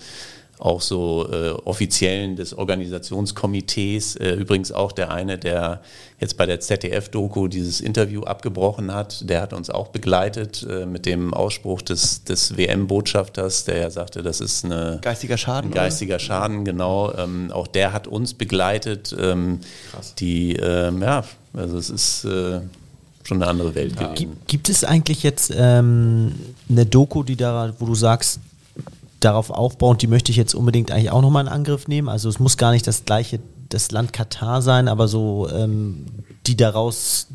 [0.61, 4.15] auch so äh, Offiziellen des Organisationskomitees.
[4.15, 5.81] Äh, übrigens auch der eine, der
[6.19, 11.07] jetzt bei der ZDF-Doku dieses Interview abgebrochen hat, der hat uns auch begleitet äh, mit
[11.07, 15.71] dem Ausspruch des, des WM-Botschafters, der ja sagte, das ist eine geistiger Schaden.
[15.71, 16.19] Ein geistiger oder?
[16.19, 17.11] Schaden, genau.
[17.17, 19.15] Ähm, auch der hat uns begleitet.
[19.19, 20.13] Ähm, Krass.
[20.15, 21.23] Die, ähm, ja,
[21.55, 22.59] also es ist äh,
[23.23, 24.13] schon eine andere Welt ja.
[24.13, 24.37] gewesen.
[24.45, 26.33] Gibt es eigentlich jetzt ähm,
[26.69, 28.39] eine Doku, die da, wo du sagst,
[29.21, 32.09] darauf aufbauend, die möchte ich jetzt unbedingt eigentlich auch nochmal in Angriff nehmen.
[32.09, 36.05] Also es muss gar nicht das gleiche, das Land Katar sein, aber so ähm,
[36.47, 37.27] die daraus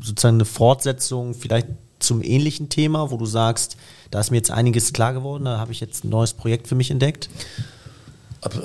[0.00, 1.68] sozusagen eine Fortsetzung vielleicht
[1.98, 3.76] zum ähnlichen Thema, wo du sagst,
[4.10, 6.74] da ist mir jetzt einiges klar geworden, da habe ich jetzt ein neues Projekt für
[6.74, 7.28] mich entdeckt.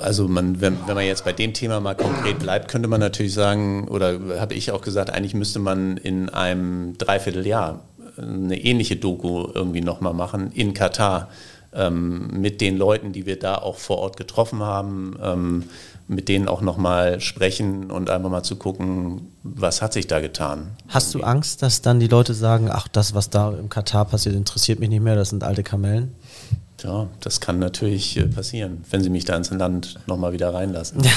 [0.00, 3.34] Also man, wenn, wenn man jetzt bei dem Thema mal konkret bleibt, könnte man natürlich
[3.34, 7.82] sagen, oder habe ich auch gesagt, eigentlich müsste man in einem Dreivierteljahr
[8.16, 11.28] eine ähnliche Doku irgendwie nochmal machen in Katar
[11.76, 15.64] ähm, mit den Leuten, die wir da auch vor Ort getroffen haben, ähm,
[16.08, 20.76] mit denen auch nochmal sprechen und einfach mal zu gucken, was hat sich da getan.
[20.88, 24.36] Hast du Angst, dass dann die Leute sagen, ach, das, was da im Katar passiert,
[24.36, 26.14] interessiert mich nicht mehr, das sind alte Kamellen?
[26.82, 31.02] Ja, das kann natürlich äh, passieren, wenn sie mich da ins Land nochmal wieder reinlassen.
[31.02, 31.10] Ja.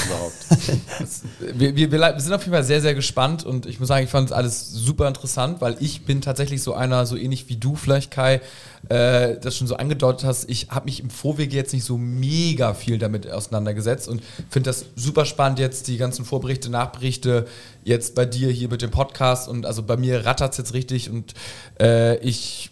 [1.54, 4.10] wir, wir, wir, sind auf jeden Fall sehr, sehr gespannt und ich muss sagen, ich
[4.10, 7.76] fand es alles super interessant, weil ich bin tatsächlich so einer, so ähnlich wie du
[7.76, 8.40] vielleicht, Kai,
[8.88, 10.48] äh, das schon so angedeutet hast.
[10.48, 14.86] Ich habe mich im Vorwege jetzt nicht so mega viel damit auseinandergesetzt und finde das
[14.96, 17.46] super spannend jetzt, die ganzen Vorberichte, Nachberichte,
[17.84, 21.10] jetzt bei dir hier mit dem Podcast und also bei mir rattert es jetzt richtig
[21.10, 21.34] und
[21.78, 22.70] äh, ich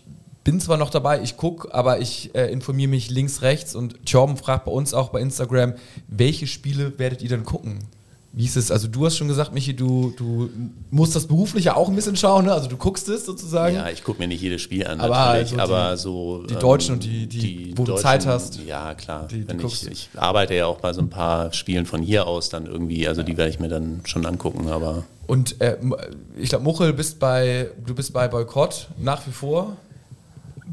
[0.49, 4.38] bin zwar noch dabei, ich gucke, aber ich äh, informiere mich links, rechts und Torben
[4.38, 5.74] fragt bei uns auch bei Instagram,
[6.07, 7.80] welche Spiele werdet ihr denn gucken?
[8.32, 8.70] Wie ist es?
[8.70, 10.49] Also du hast schon gesagt, Michi, du, du
[10.90, 12.55] musst das berufliche auch ein bisschen schauen, ne?
[12.55, 13.76] Also du guckst es sozusagen.
[13.76, 16.42] Ja, ich gucke mir nicht jedes Spiel an, aber natürlich, also aber die, so.
[16.44, 18.59] Die Deutschen ähm, und die, die, die wo Deutschen, du Zeit hast.
[18.64, 19.28] Ja, klar.
[19.30, 22.49] Die, Wenn ich, ich, arbeite ja auch bei so ein paar Spielen von hier aus
[22.49, 23.26] dann irgendwie, also ja.
[23.26, 25.05] die werde ich mir dann schon angucken, aber.
[25.26, 25.76] Und äh,
[26.38, 29.76] ich glaube, Muchel, bist bei, du bist bei Boykott nach wie vor.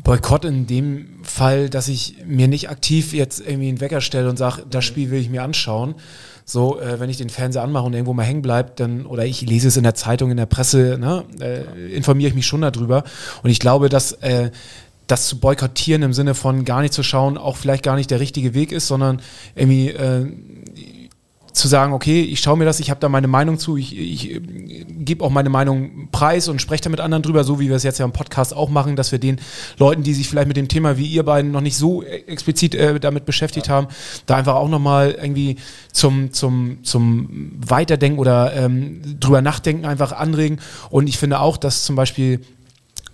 [0.04, 4.38] Boykott in dem Fall, dass ich mir nicht aktiv jetzt irgendwie einen Wecker stelle und
[4.38, 5.96] sage, das Spiel will ich mir anschauen.
[6.44, 9.42] So, äh, wenn ich den Fernseher anmache und irgendwo mal hängen bleibt, dann, oder ich
[9.42, 13.04] lese es in der Zeitung, in der Presse, ne, äh, informiere ich mich schon darüber.
[13.42, 14.52] Und ich glaube, dass äh,
[15.08, 18.20] das zu boykottieren im Sinne von gar nicht zu schauen, auch vielleicht gar nicht der
[18.20, 19.22] richtige Weg ist, sondern
[19.56, 20.32] irgendwie äh,
[21.56, 24.36] zu sagen, okay, ich schaue mir das, ich habe da meine Meinung zu, ich, ich
[24.36, 27.76] äh, gebe auch meine Meinung preis und spreche da mit anderen drüber, so wie wir
[27.76, 29.40] es jetzt ja im Podcast auch machen, dass wir den
[29.78, 33.00] Leuten, die sich vielleicht mit dem Thema wie ihr beiden noch nicht so explizit äh,
[33.00, 33.74] damit beschäftigt ja.
[33.74, 33.88] haben,
[34.26, 35.56] da einfach auch nochmal irgendwie
[35.92, 40.60] zum, zum, zum Weiterdenken oder ähm, drüber nachdenken einfach anregen.
[40.90, 42.42] Und ich finde auch, dass zum Beispiel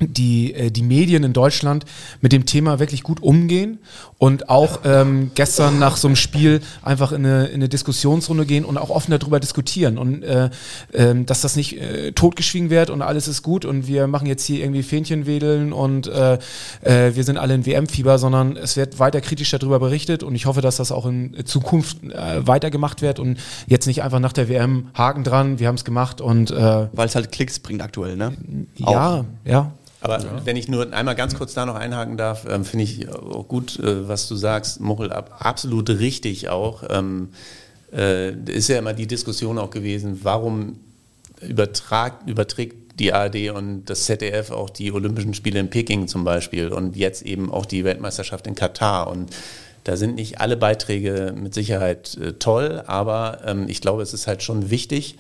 [0.02, 1.86] die, äh, die Medien in Deutschland
[2.22, 3.80] mit dem Thema wirklich gut umgehen
[4.18, 8.66] und auch ähm, gestern nach so einem Spiel einfach in eine, in eine Diskussionsrunde gehen
[8.66, 10.50] und auch offen darüber diskutieren und äh,
[10.92, 14.46] äh, dass das nicht äh, totgeschwiegen wird und alles ist gut und wir machen jetzt
[14.46, 16.38] hier irgendwie Fähnchenwedeln und äh,
[16.82, 20.46] äh, wir sind alle in WM-Fieber, sondern es wird weiter kritisch darüber berichtet und ich
[20.46, 24.50] hoffe, dass das auch in Zukunft äh, weitergemacht wird und jetzt nicht einfach nach der
[24.50, 28.16] WM Haken dran, wir haben es gemacht und äh, weil es halt Klicks bringt aktuell,
[28.18, 28.34] ne?
[28.78, 29.26] Ja, auch.
[29.46, 29.72] ja.
[30.02, 30.46] Aber ja.
[30.46, 33.80] wenn ich nur einmal ganz kurz da noch einhaken darf, ähm, finde ich auch gut,
[33.80, 36.84] äh, was du sagst, Muchel, absolut richtig auch.
[36.90, 37.30] Ähm,
[37.94, 40.80] äh, ist ja immer die Diskussion auch gewesen, warum
[41.42, 46.70] übertragt, überträgt die ARD und das ZDF auch die Olympischen Spiele in Peking zum Beispiel
[46.70, 49.08] und jetzt eben auch die Weltmeisterschaft in Katar.
[49.08, 49.30] Und
[49.84, 54.28] da sind nicht alle Beiträge mit Sicherheit äh, toll, aber ähm, ich glaube, es ist
[54.28, 55.18] halt schon wichtig,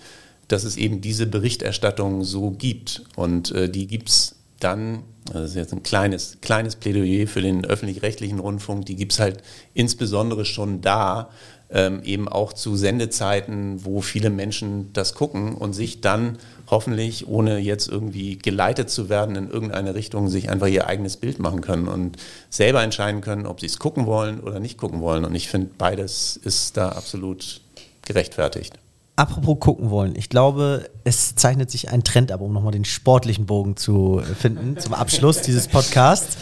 [0.47, 3.03] dass es eben diese Berichterstattung so gibt.
[3.15, 7.65] Und äh, die gibt es dann, das ist jetzt ein kleines, kleines Plädoyer für den
[7.65, 9.41] öffentlich-rechtlichen Rundfunk, die gibt es halt
[9.73, 11.29] insbesondere schon da,
[11.71, 16.37] ähm, eben auch zu Sendezeiten, wo viele Menschen das gucken und sich dann
[16.67, 21.39] hoffentlich, ohne jetzt irgendwie geleitet zu werden in irgendeine Richtung, sich einfach ihr eigenes Bild
[21.39, 22.17] machen können und
[22.49, 25.25] selber entscheiden können, ob sie es gucken wollen oder nicht gucken wollen.
[25.25, 27.61] Und ich finde, beides ist da absolut
[28.05, 28.73] gerechtfertigt.
[29.21, 33.45] Apropos gucken wollen, ich glaube, es zeichnet sich ein Trend ab, um nochmal den sportlichen
[33.45, 36.37] Bogen zu finden, zum Abschluss dieses Podcasts.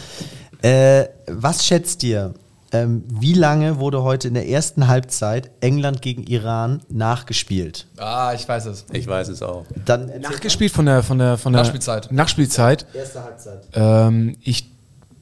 [0.62, 2.32] Äh, was schätzt ihr?
[2.72, 7.86] Ähm, wie lange wurde heute in der ersten Halbzeit England gegen Iran nachgespielt?
[7.98, 8.86] Ah, ich weiß es.
[8.92, 9.66] Ich weiß es auch.
[9.84, 12.10] Dann nachgespielt von der von der von der Nachspielzeit.
[12.10, 12.86] Nachspielzeit.
[12.94, 13.68] Erste Halbzeit.
[13.74, 14.70] Ähm, ich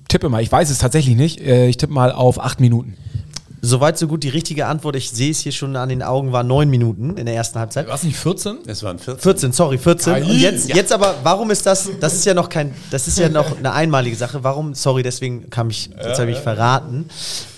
[0.07, 1.41] tippe mal, ich weiß es tatsächlich nicht.
[1.41, 2.97] Äh, ich tippe mal auf acht Minuten.
[3.61, 4.23] Soweit so gut.
[4.23, 7.27] Die richtige Antwort, ich sehe es hier schon an den Augen, war neun Minuten in
[7.27, 7.89] der ersten Halbzeit.
[7.89, 8.59] War es nicht 14?
[8.67, 9.23] Es waren 14.
[9.23, 10.13] 14, sorry, 14.
[10.13, 10.23] Geil.
[10.25, 10.77] Und jetzt, ja.
[10.77, 13.73] jetzt aber, warum ist das, das ist ja noch kein, das ist ja noch eine
[13.73, 14.45] einmalige Sache.
[14.45, 17.09] Warum, sorry, deswegen kam ich, jetzt ja, habe ich verraten.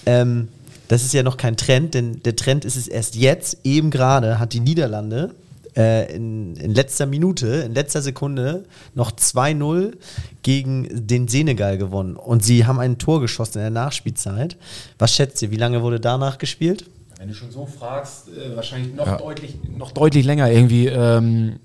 [0.07, 0.48] Ähm,
[0.88, 4.38] das ist ja noch kein Trend, denn der Trend ist es erst jetzt, eben gerade
[4.38, 5.34] hat die Niederlande
[5.80, 8.64] äh, in, in, letzter Minute, in letzter Sekunde
[8.94, 9.94] noch 2-0
[10.42, 12.16] gegen den Senegal gewonnen.
[12.16, 14.56] Und sie haben ein Tor geschossen in der Nachspielzeit.
[14.98, 16.84] Was schätzt ihr, wie lange wurde danach gespielt?
[17.18, 19.16] Wenn du schon so fragst, äh, wahrscheinlich noch, ja.
[19.16, 21.56] deutlich, noch deutlich länger, irgendwie ähm,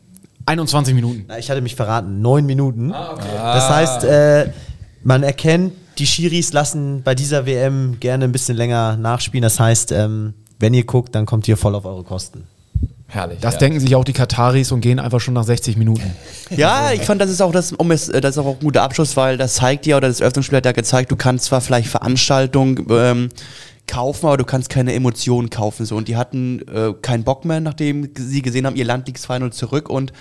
[0.45, 1.26] 21 Minuten.
[1.28, 2.91] Na, ich hatte mich verraten, 9 Minuten.
[2.93, 3.24] Ah, okay.
[3.36, 4.51] Das heißt, äh,
[5.03, 9.43] man erkennt, die Schiris lassen bei dieser WM gerne ein bisschen länger nachspielen.
[9.43, 12.47] Das heißt, ähm, wenn ihr guckt, dann kommt ihr voll auf eure Kosten.
[13.08, 13.39] Herrlich.
[13.39, 13.60] Das ja.
[13.60, 16.16] denken sich auch die Kataris und gehen einfach schon nach 60 Minuten.
[16.56, 19.18] Ja, ich fand, das ist auch das, um es, das ist auch ein guter Abschluss,
[19.18, 22.86] weil das zeigt ja, oder das Öffnungsspiel hat ja gezeigt, du kannst zwar vielleicht Veranstaltungen
[22.89, 23.30] ähm,
[23.88, 25.86] kaufen, aber du kannst keine Emotionen kaufen.
[25.86, 25.95] So.
[25.95, 29.51] Und die hatten äh, keinen Bock mehr, nachdem sie gesehen haben, ihr Land liegt 2-0
[29.51, 30.14] zurück und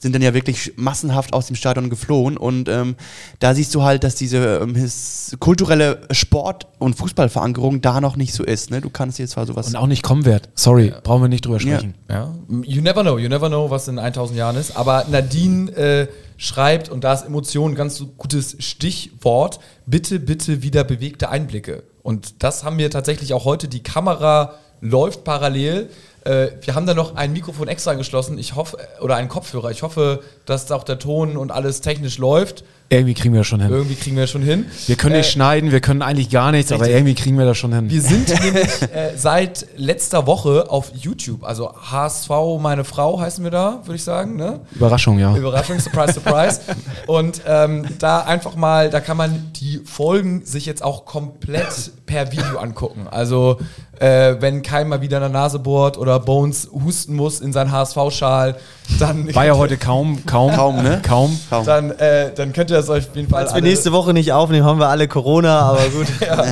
[0.00, 2.36] sind dann ja wirklich massenhaft aus dem Stadion geflohen.
[2.36, 2.96] Und ähm,
[3.38, 4.90] da siehst du halt, dass diese ähm,
[5.38, 8.70] kulturelle Sport- und Fußballverankerung da noch nicht so ist.
[8.70, 8.80] Ne?
[8.80, 9.68] Du kannst jetzt zwar sowas.
[9.68, 10.48] Und auch nicht kommen wird.
[10.54, 11.00] Sorry, ja.
[11.02, 11.94] brauchen wir nicht drüber sprechen.
[12.08, 12.32] Ja.
[12.48, 12.62] ja.
[12.62, 14.76] You never know, you never know, was in 1000 Jahren ist.
[14.76, 20.82] Aber Nadine äh, schreibt, und da ist Emotion ein ganz gutes Stichwort, bitte, bitte wieder
[20.82, 21.82] bewegte Einblicke.
[22.02, 23.68] Und das haben wir tatsächlich auch heute.
[23.68, 25.90] Die Kamera läuft parallel.
[26.24, 28.38] Äh, wir haben da noch ein Mikrofon extra angeschlossen.
[28.38, 29.70] Ich hoffe, oder einen Kopfhörer.
[29.70, 32.64] Ich hoffe, dass auch der Ton und alles technisch läuft.
[32.92, 33.70] Irgendwie kriegen wir das schon hin.
[33.70, 34.66] Irgendwie kriegen wir das schon hin.
[34.88, 36.88] Wir können nicht äh, schneiden, wir können eigentlich gar nichts, richtig.
[36.88, 37.88] aber irgendwie kriegen wir das schon hin.
[37.88, 41.44] Wir sind nämlich äh, seit letzter Woche auf YouTube.
[41.44, 44.34] Also HSV, meine Frau heißen wir da, würde ich sagen.
[44.34, 44.58] Ne?
[44.74, 45.36] Überraschung, ja.
[45.36, 46.62] Überraschung, surprise, surprise.
[47.06, 52.32] Und ähm, da einfach mal, da kann man die Folgen sich jetzt auch komplett per
[52.32, 53.06] Video angucken.
[53.08, 53.58] Also
[54.00, 57.70] äh, wenn Kai mal wieder in der Nase bohrt oder Bones husten muss in seinen
[57.70, 58.56] HSV-Schal,
[58.98, 59.32] dann.
[59.34, 61.02] War ja heute kaum, kaum, kaum, ne?
[61.06, 61.38] Kaum.
[61.64, 63.44] Dann, äh, dann könnt ihr das euch auf jeden Fall.
[63.44, 66.06] Falls wir nächste Woche nicht aufnehmen, haben wir alle Corona, aber gut.
[66.20, 66.44] ja.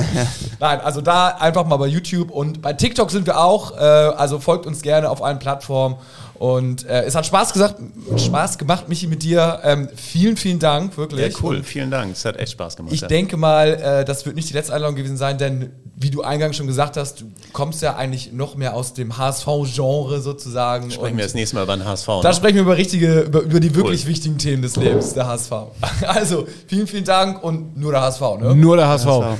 [0.59, 3.77] Nein, also da einfach mal bei YouTube und bei TikTok sind wir auch.
[3.77, 5.97] Äh, also folgt uns gerne auf allen Plattformen.
[6.39, 7.75] Und äh, es hat Spaß gesagt,
[8.15, 9.59] Spaß gemacht, Michi, mit dir.
[9.61, 11.33] Ähm, vielen, vielen Dank, wirklich.
[11.33, 12.13] Ja, cool, und vielen Dank.
[12.13, 12.93] Es hat echt Spaß gemacht.
[12.93, 13.09] Ich ja.
[13.09, 15.71] denke mal, äh, das wird nicht die letzte Einladung gewesen sein, denn
[16.01, 20.21] wie du eingangs schon gesagt hast, du kommst ja eigentlich noch mehr aus dem HSV-Genre
[20.21, 20.91] sozusagen.
[20.91, 22.07] Sprechen wir das nächste Mal über den HSV.
[22.23, 22.33] Da ne?
[22.33, 24.11] sprechen wir über richtige, über, über die wirklich cool.
[24.11, 25.51] wichtigen Themen des Lebens, der HSV.
[26.07, 28.55] Also, vielen, vielen Dank und nur der HSV, ne?
[28.55, 29.05] Nur der HSV.
[29.05, 29.39] Der HSV.